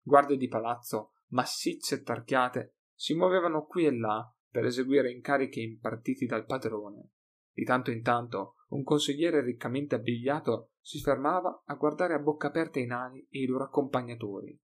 Guardie 0.00 0.36
di 0.36 0.48
palazzo, 0.48 1.12
massicce 1.28 1.96
e 1.96 2.02
tarchiate, 2.02 2.76
si 2.94 3.14
muovevano 3.14 3.64
qui 3.64 3.86
e 3.86 3.96
là 3.96 4.32
per 4.50 4.64
eseguire 4.64 5.10
incarichi 5.10 5.62
impartiti 5.62 6.26
dal 6.26 6.44
padrone. 6.44 7.10
Di 7.52 7.64
tanto 7.64 7.90
in 7.90 8.02
tanto 8.02 8.54
un 8.68 8.82
consigliere 8.82 9.42
riccamente 9.42 9.94
abbigliato 9.94 10.72
si 10.80 11.00
fermava 11.00 11.62
a 11.66 11.74
guardare 11.74 12.14
a 12.14 12.18
bocca 12.18 12.48
aperta 12.48 12.78
i 12.78 12.86
nani 12.86 13.20
e 13.30 13.42
i 13.42 13.46
loro 13.46 13.64
accompagnatori. 13.64 14.58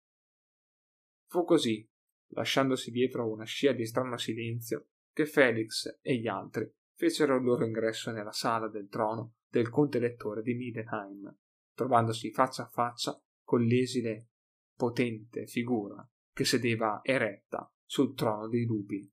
Fu 1.27 1.45
così, 1.45 1.89
lasciandosi 2.29 2.91
dietro 2.91 3.31
una 3.31 3.45
scia 3.45 3.73
di 3.73 3.87
strano 3.87 4.17
silenzio, 4.17 4.89
che 5.13 5.27
Felix 5.27 5.99
e 6.01 6.19
gli 6.19 6.27
altri 6.27 6.73
fecero 6.95 7.37
il 7.37 7.45
loro 7.45 7.65
ingresso 7.65 8.11
nella 8.11 8.33
sala 8.33 8.69
del 8.69 8.89
trono 8.89 9.35
del 9.49 9.71
conte 9.71 9.99
elettore 9.99 10.43
di 10.43 10.55
Midenheim, 10.55 11.37
trovandosi 11.75 12.31
faccia 12.31 12.65
a 12.65 12.69
faccia 12.69 13.21
con 13.43 13.63
l'esile, 13.63 14.29
potente 14.77 15.47
figura 15.47 16.09
che 16.33 16.45
sedeva 16.45 17.01
eretta 17.03 17.71
sul 17.85 18.15
trono 18.15 18.49
dei 18.49 18.65
lupi. 18.65 19.13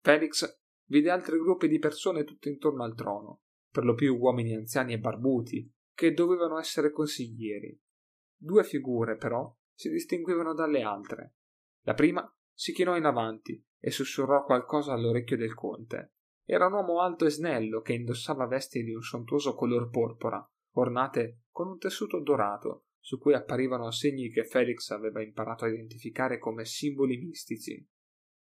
Felix 0.00 0.60
vide 0.86 1.10
altri 1.10 1.38
gruppi 1.38 1.68
di 1.68 1.78
persone 1.78 2.24
tutto 2.24 2.48
intorno 2.48 2.82
al 2.82 2.94
trono, 2.94 3.42
per 3.70 3.84
lo 3.84 3.94
più 3.94 4.16
uomini 4.16 4.54
anziani 4.54 4.92
e 4.92 4.98
barbuti, 4.98 5.72
che 5.94 6.12
dovevano 6.12 6.58
essere 6.58 6.90
consiglieri. 6.90 7.80
Due 8.36 8.64
figure, 8.64 9.16
però, 9.16 9.56
si 9.72 9.88
distinguevano 9.90 10.54
dalle 10.54 10.82
altre. 10.82 11.36
La 11.82 11.94
prima 11.94 12.28
si 12.52 12.72
chinò 12.72 12.96
in 12.96 13.04
avanti 13.04 13.64
e 13.78 13.90
sussurrò 13.90 14.44
qualcosa 14.44 14.92
all'orecchio 14.92 15.36
del 15.36 15.54
conte. 15.54 16.14
Era 16.44 16.66
un 16.66 16.72
uomo 16.72 17.00
alto 17.00 17.24
e 17.24 17.30
snello 17.30 17.80
che 17.80 17.92
indossava 17.92 18.46
vesti 18.46 18.82
di 18.82 18.92
un 18.92 19.02
sontuoso 19.02 19.54
color 19.54 19.88
porpora, 19.90 20.44
ornate 20.72 21.42
con 21.50 21.68
un 21.68 21.78
tessuto 21.78 22.20
dorato, 22.20 22.86
su 23.02 23.18
cui 23.18 23.34
apparivano 23.34 23.90
segni 23.90 24.30
che 24.30 24.44
Felix 24.44 24.90
aveva 24.90 25.20
imparato 25.20 25.64
a 25.64 25.68
identificare 25.68 26.38
come 26.38 26.64
simboli 26.64 27.16
mistici. 27.16 27.84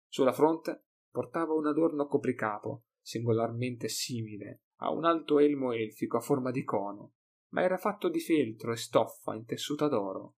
Sulla 0.07 0.35
fronte 0.35 0.85
portava 1.11 1.55
un 1.55 1.67
adorno 1.67 2.07
copricapo, 2.07 2.85
singolarmente 3.01 3.89
simile 3.89 4.65
a 4.83 4.91
un 4.91 5.05
alto 5.05 5.39
elmo 5.39 5.73
elfico 5.73 6.19
a 6.19 6.21
forma 6.21 6.51
di 6.51 6.63
cono, 6.63 7.15
ma 7.53 7.63
era 7.63 7.79
fatto 7.79 8.11
di 8.11 8.21
feltro 8.21 8.73
e 8.73 8.77
stoffa 8.77 9.35
intessuta 9.35 9.89
d'oro. 9.89 10.37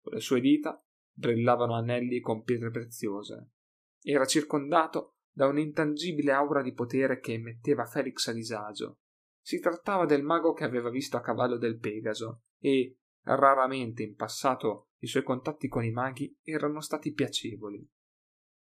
Con 0.00 0.12
le 0.12 0.20
sue 0.20 0.40
dita 0.40 0.82
brillavano 1.10 1.74
anelli 1.74 2.20
con 2.20 2.42
pietre 2.42 2.70
preziose. 2.70 3.52
Era 4.00 4.26
circondato 4.26 5.16
da 5.32 5.46
un'intangibile 5.46 6.32
aura 6.32 6.62
di 6.62 6.72
potere 6.74 7.18
che 7.18 7.38
metteva 7.38 7.86
Felix 7.86 8.26
a 8.28 8.32
disagio. 8.32 8.98
Si 9.40 9.58
trattava 9.58 10.04
del 10.04 10.22
mago 10.22 10.52
che 10.52 10.64
aveva 10.64 10.90
visto 10.90 11.16
a 11.16 11.22
cavallo 11.22 11.56
del 11.56 11.78
Pegaso 11.78 12.42
e, 12.58 12.98
raramente 13.22 14.02
in 14.02 14.14
passato, 14.14 14.90
i 14.98 15.06
suoi 15.06 15.22
contatti 15.22 15.68
con 15.68 15.84
i 15.84 15.90
maghi 15.90 16.38
erano 16.42 16.80
stati 16.80 17.12
piacevoli. 17.12 17.88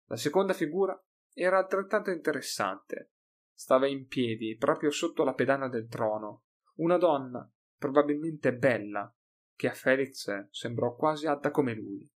La 0.07 0.17
seconda 0.17 0.53
figura 0.53 0.99
era 1.33 1.59
altrettanto 1.59 2.11
interessante. 2.11 3.13
Stava 3.53 3.87
in 3.87 4.07
piedi 4.07 4.57
proprio 4.57 4.91
sotto 4.91 5.25
la 5.25 5.35
pedana 5.35 5.69
del 5.69 5.89
trono, 5.89 6.45
una 6.77 6.97
donna, 6.97 7.51
probabilmente 7.77 8.55
bella, 8.55 9.15
che 9.55 9.69
a 9.69 9.73
Felix 9.73 10.49
sembrò 10.51 10.95
quasi 10.95 11.27
alta 11.27 11.51
come 11.51 11.75
lui. 11.75 12.11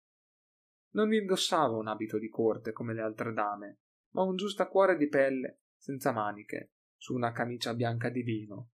Non 0.91 1.13
indossava 1.13 1.75
un 1.75 1.87
abito 1.87 2.17
di 2.17 2.29
corte 2.29 2.71
come 2.71 2.93
le 2.93 3.01
altre 3.01 3.33
dame, 3.33 3.79
ma 4.11 4.23
un 4.23 4.35
giustacuore 4.35 4.95
di 4.95 5.07
pelle 5.07 5.59
senza 5.75 6.11
maniche, 6.11 6.71
su 6.95 7.13
una 7.13 7.31
camicia 7.31 7.73
bianca 7.73 8.09
di 8.09 8.21
vino, 8.23 8.71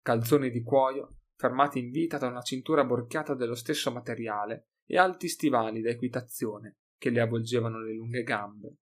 calzoni 0.00 0.50
di 0.50 0.62
cuoio 0.62 1.16
fermati 1.36 1.78
in 1.78 1.90
vita 1.90 2.18
da 2.18 2.28
una 2.28 2.42
cintura 2.42 2.84
borchiata 2.84 3.34
dello 3.34 3.54
stesso 3.54 3.92
materiale 3.92 4.68
e 4.86 4.98
alti 4.98 5.28
stivali 5.28 5.80
da 5.80 5.90
equitazione 5.90 6.78
che 6.96 7.10
le 7.10 7.20
avvolgevano 7.20 7.80
le 7.80 7.94
lunghe 7.94 8.22
gambe. 8.22 8.76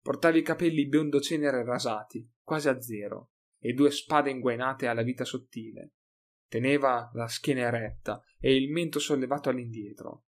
Portava 0.00 0.36
i 0.36 0.42
capelli 0.42 0.88
biondo 0.88 1.20
cenere 1.20 1.62
rasati, 1.62 2.26
quasi 2.42 2.68
a 2.68 2.80
zero, 2.80 3.32
e 3.58 3.74
due 3.74 3.90
spade 3.90 4.30
inguainate 4.30 4.86
alla 4.86 5.02
vita 5.02 5.24
sottile. 5.24 5.92
Teneva 6.48 7.10
la 7.14 7.28
schiena 7.28 7.60
eretta 7.60 8.22
e 8.38 8.56
il 8.56 8.70
mento 8.70 8.98
sollevato 8.98 9.50
all'indietro. 9.50 10.24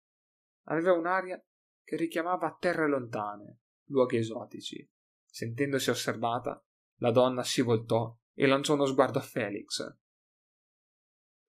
Aveva 0.68 0.94
un'aria 0.94 1.40
che 1.84 1.96
richiamava 1.96 2.56
terre 2.58 2.88
lontane, 2.88 3.60
luoghi 3.88 4.16
esotici. 4.16 4.88
Sentendosi 5.25 5.90
osservata, 5.90 6.62
la 7.00 7.10
donna 7.10 7.42
si 7.44 7.60
voltò 7.60 8.16
e 8.32 8.46
lanciò 8.46 8.75
uno 8.75 8.87
sguardo 8.87 9.18
a 9.18 9.22
Felix. 9.22 9.87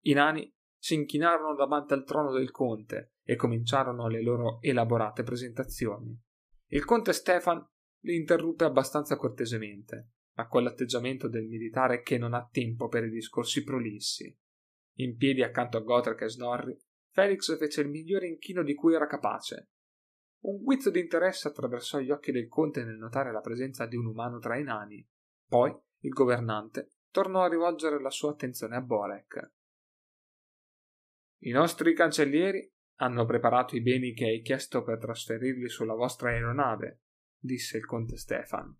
I 0.01 0.13
nani 0.13 0.51
si 0.77 0.93
inchinarono 0.93 1.55
davanti 1.55 1.93
al 1.93 2.05
trono 2.05 2.31
del 2.31 2.51
conte 2.51 3.15
e 3.23 3.35
cominciarono 3.35 4.07
le 4.07 4.21
loro 4.21 4.59
elaborate 4.61 5.23
presentazioni. 5.23 6.17
Il 6.67 6.85
conte 6.85 7.13
Stefan 7.13 7.63
li 8.03 8.15
interruppe 8.15 8.63
abbastanza 8.63 9.17
cortesemente, 9.17 10.11
ma 10.35 10.47
con 10.47 10.63
l'atteggiamento 10.63 11.27
del 11.27 11.47
militare 11.47 12.01
che 12.01 12.17
non 12.17 12.33
ha 12.33 12.47
tempo 12.49 12.87
per 12.87 13.03
i 13.03 13.09
discorsi 13.09 13.63
prolissi. 13.63 14.35
In 14.99 15.17
piedi 15.17 15.43
accanto 15.43 15.77
a 15.77 15.81
Gotrek 15.81 16.21
e 16.21 16.29
Snorri, 16.29 16.79
Felix 17.11 17.57
fece 17.57 17.81
il 17.81 17.89
migliore 17.89 18.27
inchino 18.27 18.63
di 18.63 18.73
cui 18.73 18.93
era 18.93 19.07
capace. 19.07 19.71
Un 20.41 20.61
guizzo 20.63 20.89
di 20.89 21.01
interesse 21.01 21.49
attraversò 21.49 21.99
gli 21.99 22.11
occhi 22.11 22.31
del 22.31 22.47
conte 22.47 22.85
nel 22.85 22.97
notare 22.97 23.31
la 23.31 23.41
presenza 23.41 23.85
di 23.85 23.97
un 23.97 24.05
umano 24.05 24.39
tra 24.39 24.57
i 24.57 24.63
nani. 24.63 25.05
Poi 25.45 25.75
il 26.01 26.11
governante 26.11 26.91
tornò 27.11 27.43
a 27.43 27.49
rivolgere 27.49 28.01
la 28.01 28.09
sua 28.09 28.31
attenzione 28.31 28.77
a 28.77 28.81
Borek. 28.81 29.51
I 31.41 31.51
nostri 31.51 31.93
cancellieri 31.93 32.69
hanno 32.97 33.25
preparato 33.25 33.75
i 33.75 33.81
beni 33.81 34.13
che 34.13 34.25
hai 34.25 34.41
chiesto 34.41 34.83
per 34.83 34.97
trasferirli 34.97 35.69
sulla 35.69 35.93
vostra 35.93 36.29
aeronave, 36.29 37.03
disse 37.37 37.77
il 37.77 37.85
conte 37.85 38.17
Stefan. 38.17 38.77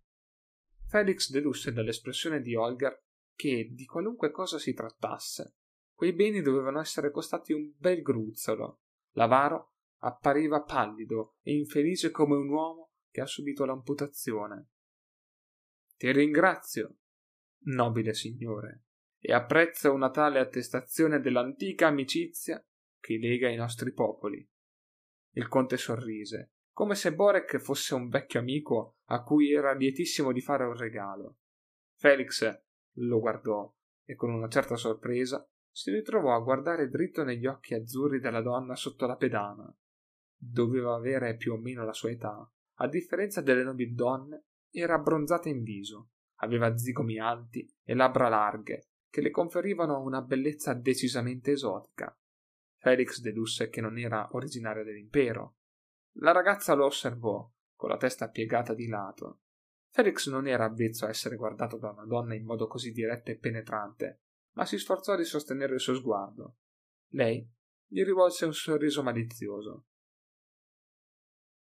Felix 0.87 1.29
dedusse 1.29 1.71
dall'espressione 1.71 2.41
di 2.41 2.55
Olgar 2.55 3.01
che 3.33 3.69
di 3.71 3.85
qualunque 3.85 4.31
cosa 4.31 4.59
si 4.59 4.73
trattasse, 4.73 5.55
quei 5.93 6.13
beni 6.13 6.41
dovevano 6.41 6.79
essere 6.79 7.11
costati 7.11 7.53
un 7.53 7.73
bel 7.77 8.01
gruzzolo. 8.01 8.83
L'avaro 9.11 9.73
appariva 9.97 10.63
pallido 10.63 11.35
e 11.41 11.53
infelice 11.53 12.09
come 12.09 12.35
un 12.35 12.49
uomo 12.49 12.91
che 13.09 13.21
ha 13.21 13.25
subito 13.25 13.65
l'amputazione. 13.65 14.69
Ti 15.97 16.11
ringrazio, 16.11 16.99
nobile 17.65 18.13
signore, 18.13 18.83
e 19.19 19.33
apprezzo 19.33 19.93
una 19.93 20.09
tale 20.09 20.39
attestazione 20.39 21.19
dell'antica 21.19 21.87
amicizia 21.87 22.63
che 22.99 23.17
lega 23.17 23.49
i 23.49 23.55
nostri 23.55 23.91
popoli. 23.93 24.47
Il 25.33 25.47
conte 25.47 25.77
sorrise 25.77 26.53
come 26.79 26.95
se 26.95 27.13
Borek 27.13 27.57
fosse 27.57 27.93
un 27.93 28.07
vecchio 28.07 28.39
amico 28.39 28.99
a 29.07 29.21
cui 29.21 29.51
era 29.51 29.73
lietissimo 29.73 30.31
di 30.31 30.39
fare 30.39 30.63
un 30.63 30.77
regalo. 30.77 31.39
Felix 31.97 32.63
lo 32.99 33.19
guardò 33.19 33.69
e 34.05 34.15
con 34.15 34.29
una 34.31 34.47
certa 34.47 34.77
sorpresa 34.77 35.45
si 35.69 35.91
ritrovò 35.91 36.33
a 36.33 36.39
guardare 36.39 36.87
dritto 36.87 37.25
negli 37.25 37.45
occhi 37.47 37.73
azzurri 37.73 38.21
della 38.21 38.41
donna 38.41 38.77
sotto 38.77 39.05
la 39.05 39.17
pedana. 39.17 39.69
Doveva 40.37 40.95
avere 40.95 41.35
più 41.35 41.51
o 41.51 41.57
meno 41.57 41.83
la 41.83 41.91
sua 41.91 42.11
età. 42.11 42.49
A 42.75 42.87
differenza 42.87 43.41
delle 43.41 43.63
nobili 43.63 43.93
donne, 43.93 44.45
era 44.71 44.95
abbronzata 44.95 45.49
in 45.49 45.63
viso, 45.63 46.11
aveva 46.35 46.77
zigomi 46.77 47.19
alti 47.19 47.69
e 47.83 47.93
labbra 47.93 48.29
larghe, 48.29 48.88
che 49.09 49.21
le 49.21 49.31
conferivano 49.31 50.01
una 50.01 50.21
bellezza 50.21 50.73
decisamente 50.73 51.51
esotica. 51.51 52.15
Felix 52.77 53.19
dedusse 53.19 53.69
che 53.69 53.81
non 53.81 53.97
era 53.97 54.29
originaria 54.31 54.83
dell'impero, 54.83 55.55
la 56.21 56.31
ragazza 56.31 56.73
lo 56.73 56.85
osservò, 56.85 57.49
con 57.75 57.89
la 57.89 57.97
testa 57.97 58.29
piegata 58.29 58.73
di 58.73 58.87
lato. 58.87 59.41
Felix 59.89 60.29
non 60.29 60.47
era 60.47 60.65
avvezzo 60.65 61.05
a 61.05 61.09
essere 61.09 61.35
guardato 61.35 61.77
da 61.77 61.91
una 61.91 62.05
donna 62.05 62.35
in 62.35 62.45
modo 62.45 62.67
così 62.67 62.91
diretto 62.91 63.31
e 63.31 63.37
penetrante, 63.37 64.21
ma 64.53 64.65
si 64.65 64.77
sforzò 64.77 65.15
di 65.15 65.23
sostenere 65.23 65.75
il 65.75 65.79
suo 65.79 65.95
sguardo. 65.95 66.57
Lei 67.13 67.47
gli 67.85 68.03
rivolse 68.03 68.45
un 68.45 68.53
sorriso 68.53 69.01
malizioso. 69.01 69.85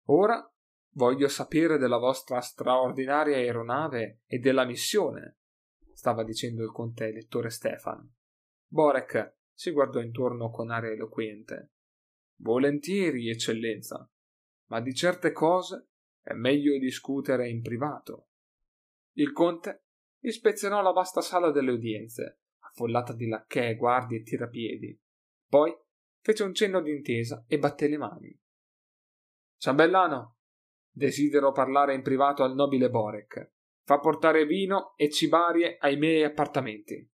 Ora 0.09 0.49
voglio 0.91 1.29
sapere 1.29 1.77
della 1.77 1.99
vostra 1.99 2.41
straordinaria 2.41 3.37
aeronave 3.37 4.23
e 4.27 4.39
della 4.39 4.65
missione. 4.65 5.39
Stava 5.97 6.25
dicendo 6.25 6.63
il 6.63 6.73
conte 6.73 7.07
elettore 7.07 7.49
Stefan. 7.49 8.07
Borek 8.67 9.39
si 9.55 9.71
guardò 9.71 9.99
intorno 10.03 10.51
con 10.51 10.71
aria 10.71 10.91
eloquente. 10.91 11.73
Volentieri, 12.41 13.31
eccellenza, 13.31 14.07
ma 14.67 14.81
di 14.83 14.93
certe 14.93 15.33
cose 15.33 15.89
è 16.21 16.35
meglio 16.35 16.79
discutere 16.79 17.49
in 17.49 17.63
privato. 17.63 18.29
Il 19.13 19.33
conte 19.33 19.87
ispezionò 20.21 20.83
la 20.83 20.93
vasta 20.93 21.23
sala 21.23 21.51
delle 21.51 21.71
udienze, 21.71 22.41
affollata 22.59 23.15
di 23.15 23.27
lacchè, 23.27 23.75
guardie 23.77 24.19
e 24.19 24.23
tirapiedi. 24.23 25.01
Poi 25.49 25.75
fece 26.21 26.43
un 26.43 26.53
cenno 26.53 26.83
d'intesa 26.83 27.47
e 27.49 27.59
batté 27.59 27.89
le 27.89 27.97
mani. 27.97 28.39
Ciambellano, 29.57 30.37
desidero 30.91 31.53
parlare 31.53 31.95
in 31.95 32.03
privato 32.03 32.43
al 32.43 32.55
nobile 32.55 32.91
Borek. 32.91 33.55
Fa 33.87 34.01
portare 34.01 34.47
vino 34.47 34.97
e 34.97 35.09
cibarie 35.09 35.77
ai 35.79 35.97
miei 35.97 36.25
appartamenti. 36.25 37.09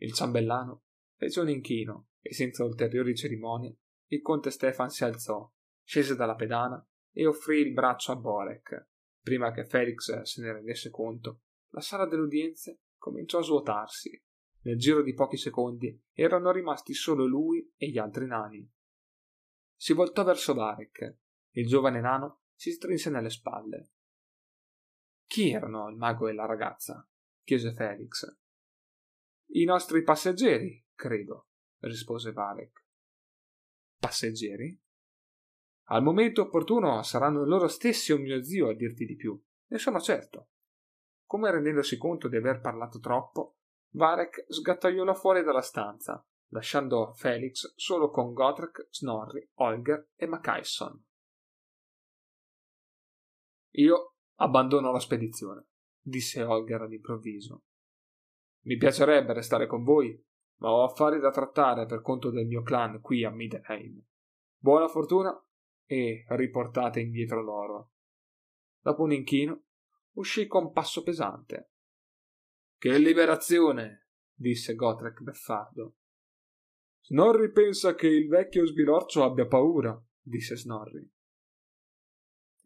Il 0.00 0.12
ciambellano 0.12 0.82
fece 1.16 1.40
un 1.40 1.48
inchino 1.48 2.08
e 2.20 2.34
senza 2.34 2.62
ulteriori 2.62 3.14
cerimonie 3.14 3.78
il 4.08 4.20
conte 4.20 4.50
Stefan 4.50 4.90
si 4.90 5.02
alzò, 5.02 5.50
scese 5.82 6.14
dalla 6.14 6.34
pedana 6.34 6.86
e 7.10 7.26
offrì 7.26 7.60
il 7.60 7.72
braccio 7.72 8.12
a 8.12 8.16
Borek. 8.16 8.90
Prima 9.22 9.50
che 9.50 9.64
Felix 9.64 10.20
se 10.20 10.42
ne 10.42 10.52
rendesse 10.52 10.90
conto, 10.90 11.40
la 11.70 11.80
sala 11.80 12.04
delle 12.04 12.24
udienze 12.24 12.82
cominciò 12.98 13.38
a 13.38 13.42
svuotarsi. 13.42 14.22
Nel 14.64 14.76
giro 14.76 15.02
di 15.02 15.14
pochi 15.14 15.38
secondi 15.38 15.98
erano 16.12 16.52
rimasti 16.52 16.92
solo 16.92 17.24
lui 17.24 17.72
e 17.76 17.88
gli 17.88 17.96
altri 17.96 18.26
nani. 18.26 18.70
Si 19.74 19.94
voltò 19.94 20.22
verso 20.22 20.52
Barek. 20.52 21.16
Il 21.52 21.66
giovane 21.66 22.02
nano 22.02 22.42
si 22.54 22.72
strinse 22.72 23.08
nelle 23.08 23.30
spalle. 23.30 23.92
Chi 25.34 25.50
erano 25.50 25.88
il 25.88 25.96
mago 25.96 26.28
e 26.28 26.32
la 26.32 26.46
ragazza? 26.46 27.04
chiese 27.42 27.72
Felix. 27.72 28.24
I 29.46 29.64
nostri 29.64 30.04
passeggeri, 30.04 30.86
credo, 30.94 31.48
rispose 31.80 32.30
Varek. 32.30 32.84
Passeggeri? 33.98 34.80
Al 35.88 36.04
momento 36.04 36.42
opportuno 36.42 37.02
saranno 37.02 37.44
loro 37.44 37.66
stessi 37.66 38.12
o 38.12 38.16
mio 38.16 38.44
zio 38.44 38.68
a 38.68 38.74
dirti 38.74 39.06
di 39.06 39.16
più, 39.16 39.36
ne 39.70 39.78
sono 39.78 39.98
certo. 39.98 40.50
Come 41.26 41.50
rendendosi 41.50 41.98
conto 41.98 42.28
di 42.28 42.36
aver 42.36 42.60
parlato 42.60 43.00
troppo, 43.00 43.56
Varek 43.94 44.44
sgattaiolò 44.46 45.14
fuori 45.14 45.42
dalla 45.42 45.62
stanza, 45.62 46.24
lasciando 46.52 47.12
Felix 47.12 47.74
solo 47.74 48.08
con 48.08 48.34
Godric, 48.34 48.86
Snorri, 48.88 49.50
Olger 49.54 50.10
e 50.14 50.26
Macaisson. 50.26 51.04
Io 53.76 54.13
abbandono 54.44 54.92
la 54.92 55.00
spedizione, 55.00 55.66
disse 56.00 56.42
Olger 56.42 56.82
all'improvviso. 56.82 57.64
Mi 58.66 58.76
piacerebbe 58.76 59.32
restare 59.32 59.66
con 59.66 59.82
voi, 59.82 60.22
ma 60.60 60.70
ho 60.70 60.84
affari 60.84 61.18
da 61.18 61.30
trattare 61.30 61.86
per 61.86 62.00
conto 62.02 62.30
del 62.30 62.46
mio 62.46 62.62
clan 62.62 63.00
qui 63.00 63.24
a 63.24 63.30
Midenheim. 63.30 64.02
Buona 64.56 64.88
fortuna 64.88 65.34
e 65.86 66.24
riportate 66.28 67.00
indietro 67.00 67.42
l'oro. 67.42 67.92
Dopo 68.80 69.02
un 69.02 69.12
inchino, 69.12 69.64
uscì 70.12 70.46
con 70.46 70.72
passo 70.72 71.02
pesante. 71.02 71.72
Che 72.78 72.98
liberazione! 72.98 74.08
disse 74.34 74.74
Gotrek 74.74 75.22
beffardo. 75.22 75.96
Snorri 77.00 77.50
pensa 77.50 77.94
che 77.94 78.08
il 78.08 78.28
vecchio 78.28 78.66
sbiroccio 78.66 79.22
abbia 79.22 79.46
paura, 79.46 80.02
disse 80.20 80.56
Snorri. 80.56 81.10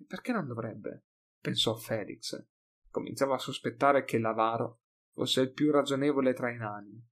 Perché 0.06 0.32
non 0.32 0.47
dovrebbe? 0.47 1.07
Pensò 1.40 1.75
Felix. 1.75 2.47
Cominciava 2.90 3.35
a 3.35 3.38
sospettare 3.38 4.04
che 4.04 4.18
l'avaro 4.18 4.80
fosse 5.12 5.40
il 5.40 5.52
più 5.52 5.71
ragionevole 5.71 6.33
tra 6.33 6.50
i 6.50 6.57
nani. 6.57 7.07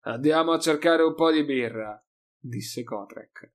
Andiamo 0.00 0.52
a 0.52 0.58
cercare 0.58 1.02
un 1.02 1.14
po' 1.14 1.30
di 1.30 1.44
birra, 1.44 2.00
disse 2.38 2.82
Gotrek. 2.82 3.52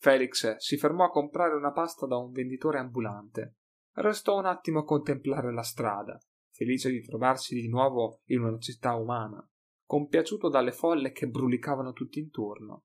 Felix 0.00 0.56
si 0.56 0.76
fermò 0.76 1.06
a 1.06 1.10
comprare 1.10 1.54
una 1.56 1.72
pasta 1.72 2.06
da 2.06 2.16
un 2.16 2.30
venditore 2.30 2.78
ambulante. 2.78 3.56
Restò 3.94 4.38
un 4.38 4.46
attimo 4.46 4.80
a 4.80 4.84
contemplare 4.84 5.52
la 5.52 5.62
strada, 5.62 6.18
felice 6.50 6.90
di 6.90 7.02
trovarsi 7.02 7.54
di 7.54 7.68
nuovo 7.68 8.20
in 8.26 8.42
una 8.42 8.58
città 8.58 8.94
umana, 8.94 9.44
compiaciuto 9.84 10.48
dalle 10.48 10.72
folle 10.72 11.10
che 11.10 11.26
brulicavano 11.26 11.92
tutt'intorno. 11.92 12.84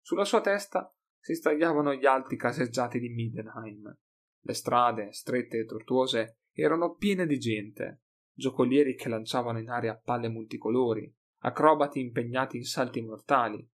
Sulla 0.00 0.24
sua 0.24 0.40
testa 0.40 0.93
si 1.24 1.36
stagliavano 1.36 1.94
gli 1.94 2.04
alti 2.04 2.36
caseggiati 2.36 2.98
di 2.98 3.08
Middenheim. 3.08 3.96
Le 4.40 4.52
strade, 4.52 5.10
strette 5.14 5.60
e 5.60 5.64
tortuose, 5.64 6.40
erano 6.52 6.96
piene 6.96 7.26
di 7.26 7.38
gente, 7.38 8.02
giocolieri 8.34 8.94
che 8.94 9.08
lanciavano 9.08 9.58
in 9.58 9.70
aria 9.70 9.96
palle 9.96 10.28
multicolori, 10.28 11.10
acrobati 11.38 11.98
impegnati 11.98 12.58
in 12.58 12.64
salti 12.64 13.00
mortali, 13.00 13.66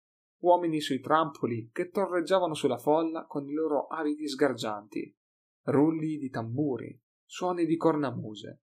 uomini 0.42 0.80
sui 0.80 1.00
trampoli 1.00 1.70
che 1.72 1.90
torreggiavano 1.90 2.54
sulla 2.54 2.78
folla 2.78 3.26
con 3.26 3.48
i 3.48 3.52
loro 3.52 3.88
abiti 3.88 4.28
sgargianti, 4.28 5.12
rulli 5.62 6.18
di 6.18 6.30
tamburi, 6.30 6.96
suoni 7.24 7.66
di 7.66 7.76
cornamuse, 7.76 8.62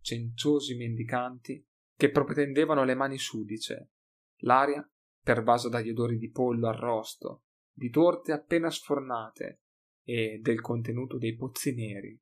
cenciosi 0.00 0.76
mendicanti 0.76 1.66
che 1.96 2.10
propendevano 2.12 2.84
le 2.84 2.94
mani 2.94 3.18
sudice, 3.18 3.90
l'aria 4.42 4.88
pervasa 5.20 5.68
dagli 5.68 5.90
odori 5.90 6.18
di 6.18 6.30
pollo 6.30 6.68
arrosto, 6.68 7.42
di 7.72 7.90
torte 7.90 8.32
appena 8.32 8.70
sfornate 8.70 9.62
e 10.04 10.38
del 10.40 10.60
contenuto 10.60 11.18
dei 11.18 11.34
pozzi 11.34 11.74
neri. 11.74 12.20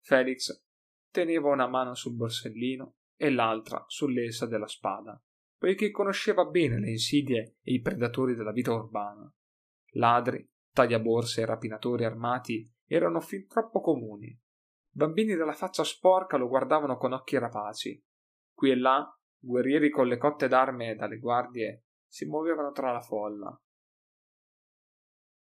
Felix 0.00 0.64
teneva 1.10 1.50
una 1.50 1.66
mano 1.66 1.94
sul 1.94 2.14
borsellino 2.14 2.96
e 3.16 3.30
l'altra 3.30 3.84
sull'elsa 3.86 4.46
della 4.46 4.66
spada 4.66 5.20
poiché 5.64 5.90
conosceva 5.90 6.44
bene 6.44 6.78
le 6.78 6.90
insidie 6.90 7.56
e 7.62 7.72
i 7.72 7.80
predatori 7.80 8.34
della 8.34 8.52
vita 8.52 8.74
urbana. 8.74 9.26
Ladri, 9.92 10.46
tagliaborse 10.70 11.40
e 11.40 11.46
rapinatori 11.46 12.04
armati 12.04 12.70
erano 12.86 13.18
fin 13.20 13.46
troppo 13.46 13.80
comuni. 13.80 14.38
Bambini 14.90 15.34
dalla 15.34 15.54
faccia 15.54 15.82
sporca 15.82 16.36
lo 16.36 16.48
guardavano 16.48 16.98
con 16.98 17.14
occhi 17.14 17.38
rapaci. 17.38 18.04
Qui 18.52 18.70
e 18.72 18.76
là, 18.76 19.10
guerrieri 19.38 19.88
con 19.88 20.06
le 20.06 20.18
cotte 20.18 20.48
d'arme 20.48 20.96
dalle 20.96 21.18
guardie 21.18 21.86
si 22.06 22.26
muovevano 22.26 22.70
tra 22.72 22.92
la 22.92 23.00
folla. 23.00 23.58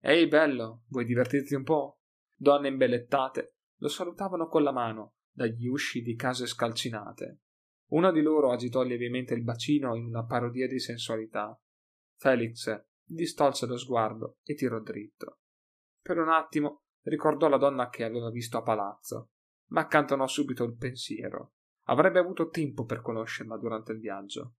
Ehi, 0.05 0.27
bello, 0.27 0.83
vuoi 0.89 1.05
divertirti 1.05 1.55
un 1.55 1.63
po'? 1.63 1.99
Donne 2.35 2.67
imbellettate 2.67 3.55
lo 3.77 3.87
salutavano 3.87 4.47
con 4.47 4.61
la 4.61 4.73
mano 4.73 5.15
dagli 5.31 5.65
usci 5.65 6.01
di 6.01 6.15
case 6.15 6.45
scalcinate. 6.45 7.39
Una 7.91 8.11
di 8.11 8.21
loro 8.21 8.51
agitò 8.51 8.81
lievemente 8.81 9.33
il 9.33 9.43
bacino 9.43 9.95
in 9.95 10.07
una 10.07 10.25
parodia 10.25 10.67
di 10.67 10.77
sensualità. 10.77 11.57
Felix 12.17 12.85
distolse 13.01 13.65
lo 13.65 13.77
sguardo 13.77 14.39
e 14.43 14.55
tirò 14.55 14.81
dritto. 14.81 15.39
Per 16.01 16.17
un 16.17 16.27
attimo 16.27 16.83
ricordò 17.03 17.47
la 17.47 17.57
donna 17.57 17.87
che 17.87 18.03
aveva 18.03 18.29
visto 18.29 18.57
a 18.57 18.61
palazzo, 18.61 19.29
ma 19.67 19.81
accantonò 19.81 20.27
subito 20.27 20.65
il 20.65 20.75
pensiero. 20.75 21.53
Avrebbe 21.83 22.19
avuto 22.19 22.49
tempo 22.49 22.83
per 22.83 22.99
conoscerla 22.99 23.57
durante 23.57 23.93
il 23.93 23.99
viaggio. 23.99 24.55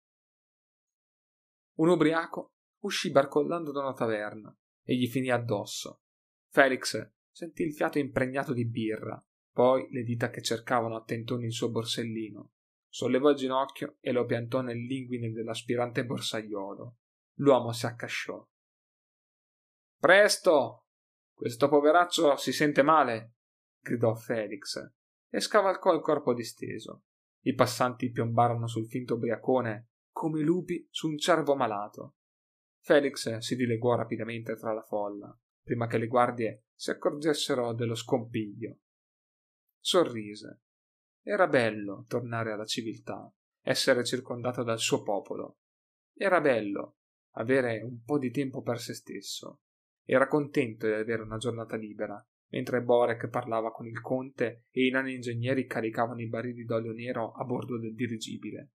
Un 1.77 1.89
ubriaco 1.91 2.55
uscì 2.85 3.11
barcollando 3.11 3.73
da 3.73 3.81
una 3.81 3.93
taverna 3.93 4.57
e 4.85 4.97
gli 4.97 5.09
finì 5.09 5.31
addosso. 5.31 6.03
Felix 6.51 7.11
sentì 7.31 7.63
il 7.63 7.75
fiato 7.75 7.99
impregnato 7.99 8.53
di 8.53 8.65
birra, 8.65 9.21
poi 9.51 9.89
le 9.91 10.03
dita 10.03 10.31
che 10.31 10.43
cercavano 10.43 10.97
a 10.97 11.03
tentoni 11.03 11.47
il 11.47 11.53
suo 11.53 11.71
borsellino 11.71 12.51
sollevò 12.95 13.31
il 13.31 13.37
ginocchio 13.37 13.97
e 13.99 14.13
lo 14.13 14.25
piantò 14.25 14.61
nell'inguine 14.61 15.33
dell'aspirante 15.33 16.05
borsaiolo. 16.05 16.99
L'uomo 17.39 17.73
si 17.73 17.87
accasciò. 17.87 18.41
Presto! 19.99 20.87
Questo 21.33 21.69
poveraccio 21.69 22.37
si 22.37 22.53
sente 22.53 22.83
male! 22.83 23.35
gridò 23.81 24.15
Felix 24.15 24.77
e 25.29 25.41
scavalcò 25.41 25.93
il 25.93 26.03
corpo 26.03 26.35
disteso. 26.35 27.07
I 27.41 27.55
passanti 27.55 28.13
piombarono 28.13 28.69
sul 28.69 28.87
finto 28.87 29.15
ubriacone 29.15 29.89
come 30.13 30.43
lupi 30.43 30.87
su 30.89 31.09
un 31.09 31.19
cervo 31.19 31.57
malato. 31.57 32.19
Felix 32.85 33.39
si 33.39 33.57
dileguò 33.57 33.95
rapidamente 33.95 34.57
tra 34.57 34.75
la 34.75 34.83
folla, 34.83 35.35
prima 35.63 35.87
che 35.87 35.97
le 35.97 36.07
guardie 36.07 36.65
si 36.75 36.91
accorgessero 36.91 37.73
dello 37.73 37.95
scompiglio. 37.95 38.81
Sorrise 39.81 40.61
era 41.23 41.47
bello 41.47 42.05
tornare 42.07 42.53
alla 42.53 42.67
civiltà, 42.67 43.33
essere 43.63 44.05
circondato 44.05 44.63
dal 44.63 44.79
suo 44.79 45.03
popolo. 45.03 45.61
Era 46.15 46.43
bello 46.43 46.99
avere 47.37 47.81
un 47.81 48.03
po' 48.03 48.19
di 48.19 48.31
tempo 48.31 48.61
per 48.61 48.79
se 48.79 48.93
stesso. 48.93 49.63
Era 50.05 50.29
contento 50.29 50.87
di 50.87 50.93
avere 50.93 51.23
una 51.23 51.39
giornata 51.39 51.77
libera, 51.77 52.23
mentre 52.49 52.83
Borek 52.83 53.29
parlava 53.29 53.73
con 53.73 53.87
il 53.87 54.03
conte 54.03 54.67
e 54.71 54.85
i 54.85 54.91
nani 54.91 55.15
ingegneri 55.15 55.65
caricavano 55.65 56.21
i 56.21 56.29
barili 56.29 56.65
d'olio 56.65 56.93
nero 56.93 57.33
a 57.33 57.45
bordo 57.45 57.79
del 57.79 57.95
dirigibile. 57.95 58.73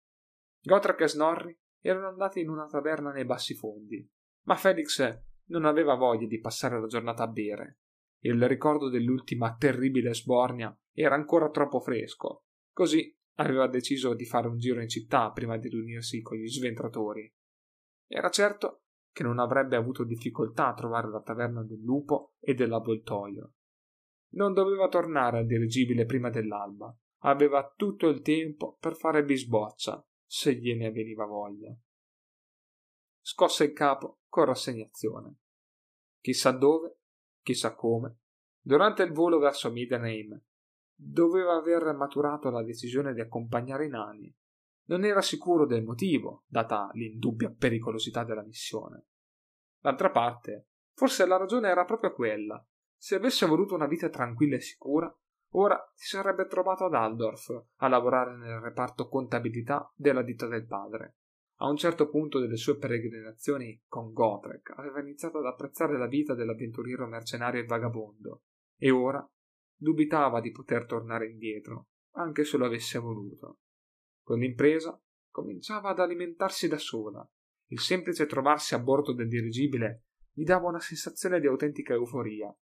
Gotrak 0.62 1.00
e 1.00 1.08
Snorri 1.08 1.58
erano 1.86 2.08
andati 2.08 2.40
in 2.40 2.48
una 2.48 2.66
taverna 2.66 3.12
nei 3.12 3.24
bassi 3.24 3.54
fondi, 3.54 4.04
ma 4.46 4.56
Felix 4.56 5.22
non 5.46 5.64
aveva 5.64 5.94
voglia 5.94 6.26
di 6.26 6.40
passare 6.40 6.80
la 6.80 6.86
giornata 6.86 7.22
a 7.22 7.28
bere. 7.28 7.78
Il 8.24 8.46
ricordo 8.48 8.88
dell'ultima 8.88 9.54
terribile 9.56 10.12
sbornia 10.12 10.76
era 10.92 11.14
ancora 11.14 11.50
troppo 11.50 11.78
fresco, 11.78 12.46
così 12.72 13.14
aveva 13.34 13.68
deciso 13.68 14.14
di 14.14 14.24
fare 14.24 14.48
un 14.48 14.58
giro 14.58 14.80
in 14.80 14.88
città 14.88 15.30
prima 15.30 15.56
di 15.58 15.68
riunirsi 15.68 16.20
con 16.22 16.38
gli 16.38 16.48
sventratori. 16.48 17.32
Era 18.08 18.30
certo 18.30 18.82
che 19.12 19.22
non 19.22 19.38
avrebbe 19.38 19.76
avuto 19.76 20.04
difficoltà 20.04 20.68
a 20.68 20.74
trovare 20.74 21.08
la 21.08 21.22
taverna 21.22 21.62
del 21.62 21.80
lupo 21.80 22.34
e 22.40 22.54
dell'avvoltoio. 22.54 23.52
Non 24.34 24.52
doveva 24.54 24.88
tornare 24.88 25.38
al 25.38 25.46
dirigibile 25.46 26.04
prima 26.04 26.30
dell'alba, 26.30 26.94
aveva 27.22 27.72
tutto 27.76 28.08
il 28.08 28.22
tempo 28.22 28.76
per 28.80 28.96
fare 28.96 29.24
bisboccia, 29.24 30.04
se 30.26 30.54
gliene 30.56 30.90
veniva 30.90 31.24
voglia. 31.24 31.74
Scosse 33.20 33.64
il 33.64 33.72
capo 33.72 34.20
con 34.28 34.44
rassegnazione. 34.44 35.36
Chissà 36.20 36.50
dove, 36.50 36.98
chissà 37.42 37.74
come, 37.74 38.18
durante 38.60 39.02
il 39.02 39.12
volo 39.12 39.38
verso 39.38 39.70
Middenheim, 39.70 40.40
doveva 40.94 41.54
aver 41.54 41.94
maturato 41.94 42.50
la 42.50 42.62
decisione 42.62 43.12
di 43.14 43.20
accompagnare 43.20 43.86
i 43.86 43.90
nani. 43.90 44.34
Non 44.88 45.04
era 45.04 45.20
sicuro 45.20 45.66
del 45.66 45.84
motivo, 45.84 46.44
data 46.46 46.90
l'indubbia 46.94 47.50
pericolosità 47.50 48.24
della 48.24 48.44
missione. 48.44 49.06
D'altra 49.80 50.10
parte, 50.10 50.68
forse 50.94 51.26
la 51.26 51.36
ragione 51.36 51.68
era 51.68 51.84
proprio 51.84 52.12
quella. 52.12 52.64
Se 52.96 53.14
avesse 53.14 53.46
voluto 53.46 53.74
una 53.74 53.86
vita 53.86 54.08
tranquilla 54.08 54.56
e 54.56 54.60
sicura, 54.60 55.12
ora 55.56 55.78
si 55.94 56.08
sarebbe 56.08 56.46
trovato 56.46 56.84
ad 56.84 56.94
Aldorf 56.94 57.64
a 57.76 57.88
lavorare 57.88 58.36
nel 58.36 58.60
reparto 58.60 59.08
contabilità 59.08 59.92
della 59.94 60.22
ditta 60.22 60.46
del 60.46 60.66
padre. 60.66 61.16
A 61.60 61.68
un 61.68 61.76
certo 61.76 62.08
punto 62.10 62.38
delle 62.38 62.56
sue 62.56 62.76
peregrinazioni 62.76 63.82
con 63.86 64.12
Gotrek 64.12 64.74
aveva 64.76 65.00
iniziato 65.00 65.38
ad 65.38 65.46
apprezzare 65.46 65.96
la 65.96 66.06
vita 66.06 66.34
dell'avventuriero 66.34 67.06
mercenario 67.06 67.62
e 67.62 67.66
vagabondo, 67.66 68.42
e 68.76 68.90
ora 68.90 69.26
dubitava 69.74 70.40
di 70.40 70.50
poter 70.50 70.84
tornare 70.84 71.30
indietro, 71.30 71.88
anche 72.16 72.44
se 72.44 72.58
lo 72.58 72.66
avesse 72.66 72.98
voluto. 72.98 73.60
Con 74.22 74.40
l'impresa 74.40 75.00
cominciava 75.30 75.90
ad 75.90 76.00
alimentarsi 76.00 76.68
da 76.68 76.78
sola. 76.78 77.26
Il 77.68 77.80
semplice 77.80 78.26
trovarsi 78.26 78.74
a 78.74 78.78
bordo 78.78 79.14
del 79.14 79.28
dirigibile 79.28 80.04
gli 80.32 80.44
dava 80.44 80.68
una 80.68 80.80
sensazione 80.80 81.40
di 81.40 81.46
autentica 81.46 81.94
euforia. 81.94 82.54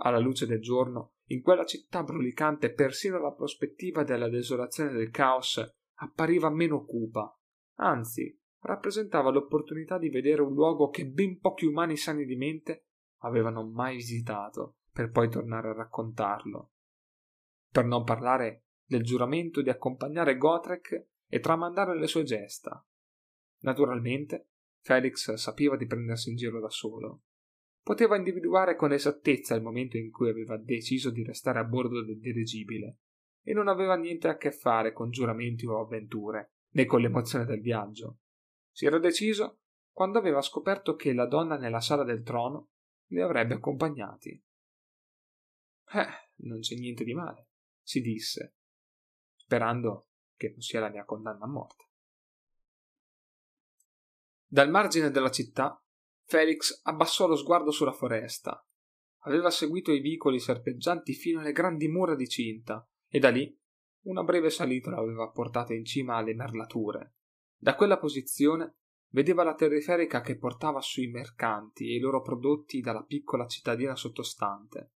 Alla 0.00 0.18
luce 0.18 0.46
del 0.46 0.60
giorno, 0.60 1.14
in 1.26 1.42
quella 1.42 1.64
città 1.64 2.02
brulicante, 2.02 2.72
persino 2.72 3.18
la 3.18 3.32
prospettiva 3.32 4.04
della 4.04 4.28
desolazione 4.28 4.92
del 4.92 5.10
caos 5.10 5.60
appariva 6.00 6.50
meno 6.50 6.84
cupa 6.84 7.32
anzi 7.78 8.36
rappresentava 8.60 9.30
l'opportunità 9.30 9.98
di 9.98 10.08
vedere 10.08 10.42
un 10.42 10.52
luogo 10.52 10.88
che 10.88 11.06
ben 11.06 11.38
pochi 11.38 11.64
umani 11.64 11.96
sani 11.96 12.24
di 12.24 12.36
mente 12.36 12.86
avevano 13.18 13.64
mai 13.64 13.96
visitato 13.96 14.78
per 14.92 15.10
poi 15.10 15.28
tornare 15.28 15.68
a 15.68 15.74
raccontarlo. 15.74 16.72
Per 17.70 17.84
non 17.84 18.04
parlare 18.04 18.64
del 18.84 19.02
giuramento 19.02 19.62
di 19.62 19.70
accompagnare 19.70 20.36
Gotrek 20.36 21.06
e 21.28 21.40
tramandare 21.40 21.96
le 21.96 22.06
sue 22.06 22.24
gesta. 22.24 22.84
Naturalmente, 23.60 24.48
Felix 24.80 25.34
sapeva 25.34 25.76
di 25.76 25.86
prendersi 25.86 26.30
in 26.30 26.36
giro 26.36 26.60
da 26.60 26.70
solo. 26.70 27.22
Poteva 27.88 28.16
individuare 28.16 28.76
con 28.76 28.92
esattezza 28.92 29.54
il 29.54 29.62
momento 29.62 29.96
in 29.96 30.10
cui 30.10 30.28
aveva 30.28 30.58
deciso 30.58 31.08
di 31.08 31.24
restare 31.24 31.58
a 31.58 31.64
bordo 31.64 32.04
del 32.04 32.18
dirigibile 32.18 32.98
e 33.42 33.54
non 33.54 33.66
aveva 33.66 33.96
niente 33.96 34.28
a 34.28 34.36
che 34.36 34.52
fare 34.52 34.92
con 34.92 35.08
giuramenti 35.08 35.64
o 35.64 35.80
avventure 35.80 36.56
né 36.72 36.84
con 36.84 37.00
l'emozione 37.00 37.46
del 37.46 37.62
viaggio. 37.62 38.18
Si 38.70 38.84
era 38.84 38.98
deciso 38.98 39.60
quando 39.90 40.18
aveva 40.18 40.42
scoperto 40.42 40.96
che 40.96 41.14
la 41.14 41.26
donna 41.26 41.56
nella 41.56 41.80
sala 41.80 42.04
del 42.04 42.22
trono 42.22 42.72
li 43.06 43.22
avrebbe 43.22 43.54
accompagnati. 43.54 44.44
Eh, 45.90 46.08
non 46.46 46.60
c'è 46.60 46.74
niente 46.74 47.04
di 47.04 47.14
male, 47.14 47.48
si 47.80 48.02
disse, 48.02 48.56
sperando 49.34 50.08
che 50.36 50.50
non 50.50 50.60
sia 50.60 50.80
la 50.80 50.90
mia 50.90 51.06
condanna 51.06 51.46
a 51.46 51.48
morte. 51.48 51.88
Dal 54.46 54.68
margine 54.68 55.10
della 55.10 55.30
città, 55.30 55.82
Felix 56.28 56.82
abbassò 56.82 57.26
lo 57.26 57.36
sguardo 57.36 57.70
sulla 57.70 57.92
foresta. 57.92 58.62
Aveva 59.22 59.48
seguito 59.48 59.92
i 59.92 60.00
vicoli 60.00 60.38
serpeggianti 60.38 61.14
fino 61.14 61.40
alle 61.40 61.52
grandi 61.52 61.88
mura 61.88 62.14
di 62.14 62.28
cinta 62.28 62.86
e 63.08 63.18
da 63.18 63.30
lì 63.30 63.58
una 64.02 64.22
breve 64.22 64.50
salita 64.50 64.90
l'aveva 64.90 65.30
portata 65.30 65.72
in 65.72 65.86
cima 65.86 66.16
alle 66.16 66.34
merlature. 66.34 67.14
Da 67.56 67.74
quella 67.74 67.96
posizione 67.96 68.76
vedeva 69.12 69.42
la 69.42 69.54
terriferica 69.54 70.20
che 70.20 70.36
portava 70.36 70.82
sui 70.82 71.06
mercanti 71.06 71.90
e 71.90 71.96
i 71.96 71.98
loro 71.98 72.20
prodotti 72.20 72.80
dalla 72.80 73.04
piccola 73.04 73.46
cittadina 73.46 73.96
sottostante. 73.96 74.92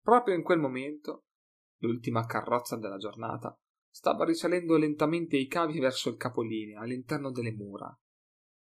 Proprio 0.00 0.36
in 0.36 0.44
quel 0.44 0.60
momento, 0.60 1.24
l'ultima 1.78 2.24
carrozza 2.24 2.76
della 2.76 2.98
giornata 2.98 3.52
stava 3.90 4.24
risalendo 4.24 4.76
lentamente 4.76 5.36
i 5.36 5.48
cavi 5.48 5.80
verso 5.80 6.08
il 6.08 6.16
capolinea 6.16 6.80
all'interno 6.80 7.32
delle 7.32 7.52
mura. 7.52 7.92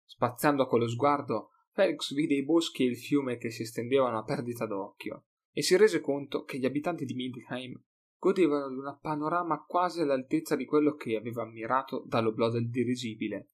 Spaziando 0.03 0.67
con 0.67 0.81
lo 0.81 0.89
sguardo, 0.89 1.51
Felix 1.81 2.13
vide 2.13 2.35
i 2.35 2.45
boschi 2.45 2.85
e 2.85 2.89
il 2.89 2.99
fiume 2.99 3.39
che 3.39 3.51
si 3.51 3.63
estendevano 3.63 4.19
a 4.19 4.23
perdita 4.23 4.67
d'occhio 4.67 5.25
e 5.51 5.63
si 5.63 5.79
rese 5.79 6.01
conto 6.01 6.45
che 6.45 6.59
gli 6.59 6.67
abitanti 6.67 7.07
di 7.07 7.15
Midheim 7.15 7.83
godevano 8.19 8.69
di 8.69 8.75
un 8.75 8.99
panorama 9.01 9.65
quasi 9.65 10.03
all'altezza 10.03 10.57
di 10.57 10.67
quello 10.67 10.95
che 10.95 11.17
aveva 11.17 11.43
ammirato 11.43 12.05
dall'oblò 12.07 12.51
del 12.51 12.69
dirigibile. 12.69 13.53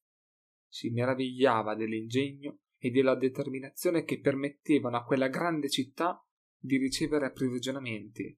Si 0.67 0.89
meravigliava 0.89 1.73
dell'ingegno 1.73 2.59
e 2.77 2.91
della 2.91 3.15
determinazione 3.15 4.03
che 4.03 4.19
permettevano 4.19 4.97
a 4.97 5.05
quella 5.05 5.29
grande 5.29 5.69
città 5.69 6.21
di 6.59 6.75
ricevere 6.75 7.27
approvvigionamenti. 7.27 8.37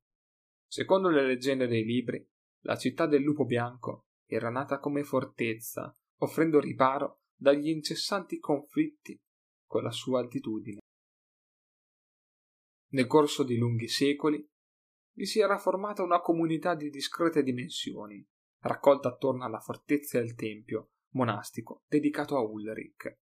Secondo 0.68 1.10
le 1.10 1.26
leggende 1.26 1.66
dei 1.66 1.84
libri, 1.84 2.24
la 2.60 2.78
città 2.78 3.08
del 3.08 3.24
lupo 3.24 3.44
bianco 3.44 4.06
era 4.28 4.52
nata 4.52 4.78
come 4.78 5.04
fortezza, 5.04 5.92
offrendo 6.20 6.60
riparo 6.60 7.24
dagli 7.36 7.70
incessanti 7.70 8.38
conflitti 8.38 9.20
con 9.70 9.84
la 9.84 9.92
sua 9.92 10.20
altitudine. 10.20 10.80
Nel 12.92 13.06
corso 13.06 13.44
di 13.44 13.56
lunghi 13.56 13.88
secoli 13.88 14.44
vi 15.14 15.26
si 15.26 15.40
era 15.40 15.60
formata 15.60 16.02
una 16.02 16.22
comunità 16.22 16.74
di 16.74 16.90
discrete 16.90 17.44
dimensioni, 17.44 18.28
raccolta 18.64 19.10
attorno 19.10 19.46
alla 19.46 19.60
fortezza 19.60 20.18
e 20.18 20.22
al 20.22 20.34
tempio 20.34 20.94
monastico 21.12 21.84
dedicato 21.88 22.36
a 22.36 22.42
Ulrich. 22.42 23.20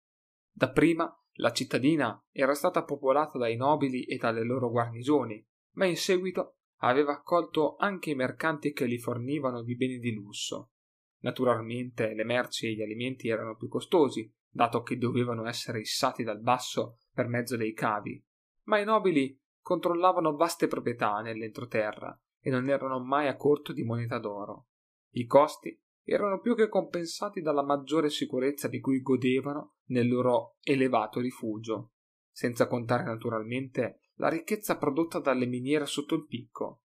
Dapprima 0.50 1.14
la 1.40 1.52
cittadina 1.52 2.18
era 2.32 2.54
stata 2.54 2.86
popolata 2.86 3.38
dai 3.38 3.58
nobili 3.58 4.06
e 4.06 4.16
dalle 4.16 4.44
loro 4.44 4.70
guarnigioni, 4.70 5.46
ma 5.74 5.86
in 5.86 5.98
seguito 5.98 6.60
aveva 6.82 7.12
accolto 7.12 7.76
anche 7.76 8.12
i 8.12 8.16
mercanti 8.16 8.72
che 8.72 8.86
li 8.86 8.98
fornivano 8.98 9.64
di 9.64 9.76
beni 9.76 10.00
di 10.00 10.14
lusso. 10.14 10.72
Naturalmente 11.20 12.14
le 12.14 12.24
merci 12.24 12.68
e 12.68 12.74
gli 12.74 12.82
alimenti 12.82 13.28
erano 13.28 13.58
più 13.58 13.68
costosi, 13.68 14.32
dato 14.50 14.82
che 14.82 14.98
dovevano 14.98 15.48
essere 15.48 15.80
issati 15.80 16.24
dal 16.24 16.40
basso 16.40 17.00
per 17.12 17.28
mezzo 17.28 17.56
dei 17.58 17.74
cavi, 17.74 18.24
ma 18.64 18.80
i 18.80 18.86
nobili 18.86 19.40
controllavano 19.62 20.36
vaste 20.36 20.68
proprietà 20.68 21.20
nell'entroterra 21.20 22.18
e 22.40 22.50
non 22.50 22.70
erano 22.70 23.04
mai 23.04 23.28
a 23.28 23.36
corto 23.36 23.74
di 23.74 23.84
moneta 23.84 24.20
d'oro. 24.20 24.68
I 25.12 25.26
costi 25.26 25.78
erano 26.04 26.40
più 26.40 26.56
che 26.56 26.70
compensati 26.70 27.42
dalla 27.42 27.64
maggiore 27.64 28.10
sicurezza 28.10 28.70
di 28.70 28.80
cui 28.80 29.02
godevano 29.02 29.76
nel 29.88 30.08
loro 30.08 30.56
elevato 30.62 31.20
rifugio, 31.20 31.92
senza 32.32 32.68
contare 32.68 33.04
naturalmente 33.04 34.04
la 34.16 34.30
ricchezza 34.30 34.78
prodotta 34.78 35.20
dalle 35.20 35.46
miniere 35.46 35.86
sotto 35.86 36.16
il 36.16 36.26
picco. 36.26 36.84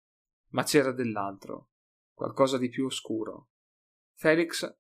Ma 0.53 0.63
c'era 0.63 0.93
dell'altro, 0.93 1.69
qualcosa 2.15 2.57
di 2.57 2.69
più 2.69 2.87
oscuro. 2.87 3.51
Felix 4.15 4.80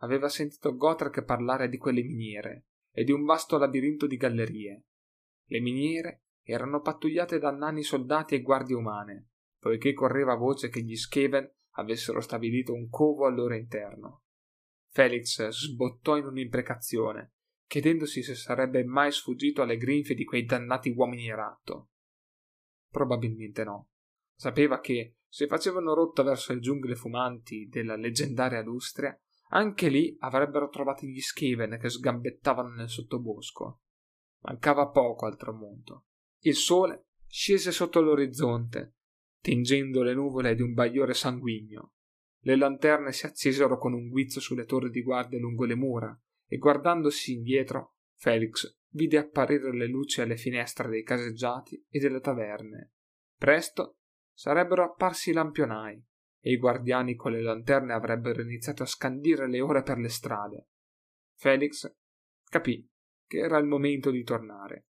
aveva 0.00 0.28
sentito 0.28 0.74
Gotrek 0.74 1.24
parlare 1.24 1.68
di 1.68 1.78
quelle 1.78 2.02
miniere 2.02 2.66
e 2.90 3.04
di 3.04 3.12
un 3.12 3.24
vasto 3.24 3.58
labirinto 3.58 4.06
di 4.06 4.16
gallerie. 4.16 4.84
Le 5.44 5.60
miniere 5.60 6.24
erano 6.42 6.80
pattugliate 6.80 7.38
da 7.38 7.50
nani 7.50 7.82
soldati 7.82 8.34
e 8.34 8.42
guardie 8.42 8.76
umane, 8.76 9.28
poiché 9.58 9.92
correva 9.92 10.34
voce 10.34 10.68
che 10.68 10.82
gli 10.82 10.96
Skaven 10.96 11.50
avessero 11.72 12.20
stabilito 12.20 12.72
un 12.72 12.88
covo 12.88 13.26
al 13.26 13.34
loro 13.34 13.54
interno. 13.54 14.22
Felix 14.88 15.46
sbottò 15.48 16.16
in 16.16 16.26
un'imprecazione, 16.26 17.34
chiedendosi 17.66 18.22
se 18.22 18.34
sarebbe 18.34 18.84
mai 18.84 19.12
sfuggito 19.12 19.62
alle 19.62 19.76
grinfie 19.76 20.14
di 20.14 20.24
quei 20.24 20.44
dannati 20.44 20.90
uomini 20.90 21.30
ratto. 21.30 21.90
Probabilmente 22.88 23.64
no. 23.64 23.90
Sapeva 24.34 24.80
che, 24.80 25.16
se 25.28 25.46
facevano 25.46 25.94
rotta 25.94 26.22
verso 26.22 26.52
le 26.52 26.60
giungle 26.60 26.94
fumanti 26.94 27.66
della 27.68 27.96
leggendaria 27.96 28.62
Lustria, 28.62 29.18
anche 29.48 29.88
lì 29.88 30.16
avrebbero 30.20 30.68
trovato 30.68 31.06
gli 31.06 31.20
Skaven 31.20 31.78
che 31.80 31.88
sgambettavano 31.88 32.74
nel 32.74 32.88
sottobosco. 32.88 33.80
Mancava 34.42 34.88
poco 34.88 35.26
al 35.26 35.36
tramonto. 35.36 36.06
Il 36.40 36.54
sole 36.54 37.08
scese 37.26 37.72
sotto 37.72 38.00
l'orizzonte, 38.00 38.94
tingendo 39.40 40.02
le 40.02 40.14
nuvole 40.14 40.54
di 40.54 40.62
un 40.62 40.72
bagliore 40.72 41.14
sanguigno. 41.14 41.92
Le 42.40 42.56
lanterne 42.56 43.12
si 43.12 43.26
accesero 43.26 43.78
con 43.78 43.92
un 43.92 44.08
guizzo 44.08 44.40
sulle 44.40 44.64
torri 44.64 44.90
di 44.90 45.02
guardia 45.02 45.38
lungo 45.38 45.64
le 45.64 45.74
mura, 45.74 46.20
e 46.46 46.58
guardandosi 46.58 47.32
indietro, 47.32 47.94
Felix 48.14 48.78
vide 48.90 49.18
apparire 49.18 49.72
le 49.72 49.86
luci 49.86 50.20
alle 50.20 50.36
finestre 50.36 50.88
dei 50.88 51.02
caseggiati 51.02 51.84
e 51.88 51.98
delle 51.98 52.20
taverne. 52.20 52.92
Presto 53.36 53.98
sarebbero 54.32 54.84
apparsi 54.84 55.30
i 55.30 55.32
lampionai 55.32 56.02
e 56.46 56.52
i 56.52 56.58
guardiani 56.58 57.16
con 57.16 57.32
le 57.32 57.42
lanterne 57.42 57.92
avrebbero 57.92 58.40
iniziato 58.40 58.84
a 58.84 58.86
scandire 58.86 59.48
le 59.48 59.60
ore 59.60 59.82
per 59.82 59.98
le 59.98 60.08
strade. 60.08 60.68
Felix 61.34 61.92
capì 62.48 62.88
che 63.26 63.38
era 63.38 63.58
il 63.58 63.66
momento 63.66 64.12
di 64.12 64.22
tornare. 64.22 64.86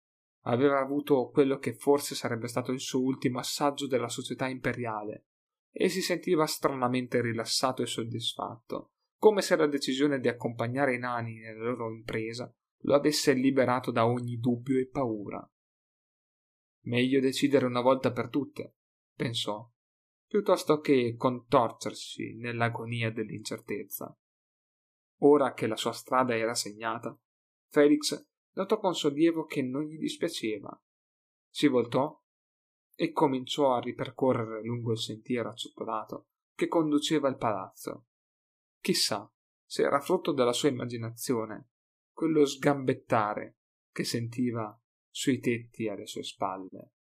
Aveva 0.46 0.80
avuto 0.80 1.30
quello 1.30 1.60
che 1.60 1.76
forse 1.76 2.16
sarebbe 2.16 2.48
stato 2.48 2.72
il 2.72 2.80
suo 2.80 3.02
ultimo 3.02 3.38
assaggio 3.38 3.86
della 3.86 4.10
società 4.10 4.48
imperiale 4.48 5.28
e 5.72 5.90
si 5.90 6.02
sentiva 6.02 6.48
stranamente 6.48 7.22
rilassato 7.22 7.84
e 7.84 7.86
soddisfatto, 7.86 8.94
come 9.20 9.44
se 9.44 9.56
la 9.56 9.68
decisione 9.68 10.20
di 10.20 10.30
accompagnare 10.30 10.96
i 10.96 11.00
nani 11.00 11.38
nella 11.38 11.66
loro 11.66 11.94
impresa 11.94 12.52
lo 12.86 12.96
avesse 12.96 13.34
liberato 13.34 13.92
da 13.92 14.08
ogni 14.08 14.38
dubbio 14.40 14.80
e 14.80 14.88
paura. 14.88 15.48
Meglio 16.86 17.20
decidere 17.20 17.68
una 17.68 17.82
volta 17.82 18.12
per 18.12 18.30
tutte, 18.30 18.78
pensò, 19.16 19.72
piuttosto 20.34 20.80
che 20.80 21.14
contorcersi 21.16 22.34
nell'agonia 22.34 23.12
dell'incertezza. 23.12 24.18
Ora 25.20 25.54
che 25.54 25.68
la 25.68 25.76
sua 25.76 25.92
strada 25.92 26.36
era 26.36 26.56
segnata, 26.56 27.16
Felix 27.70 28.20
notò 28.54 28.80
con 28.80 28.96
sollievo 28.96 29.46
che 29.46 29.62
non 29.62 29.84
gli 29.84 29.96
dispiaceva. 29.96 30.76
Si 31.48 31.68
voltò 31.68 32.20
e 32.96 33.12
cominciò 33.12 33.76
a 33.76 33.80
ripercorrere 33.80 34.64
lungo 34.64 34.94
il 34.94 34.98
sentiero 34.98 35.50
acciottolato 35.50 36.30
che 36.56 36.68
conduceva 36.68 37.28
al 37.28 37.38
palazzo. 37.38 38.08
Chissà 38.82 39.32
se 39.64 39.84
era 39.84 40.00
frutto 40.00 40.32
della 40.32 40.54
sua 40.54 40.70
immaginazione 40.70 41.74
quello 42.12 42.44
sgambettare 42.44 43.60
che 43.92 44.04
sentiva 44.04 44.76
sui 45.12 45.40
tetti 45.40 45.88
alle 45.90 46.08
sue 46.08 46.24
spalle. 46.24 46.94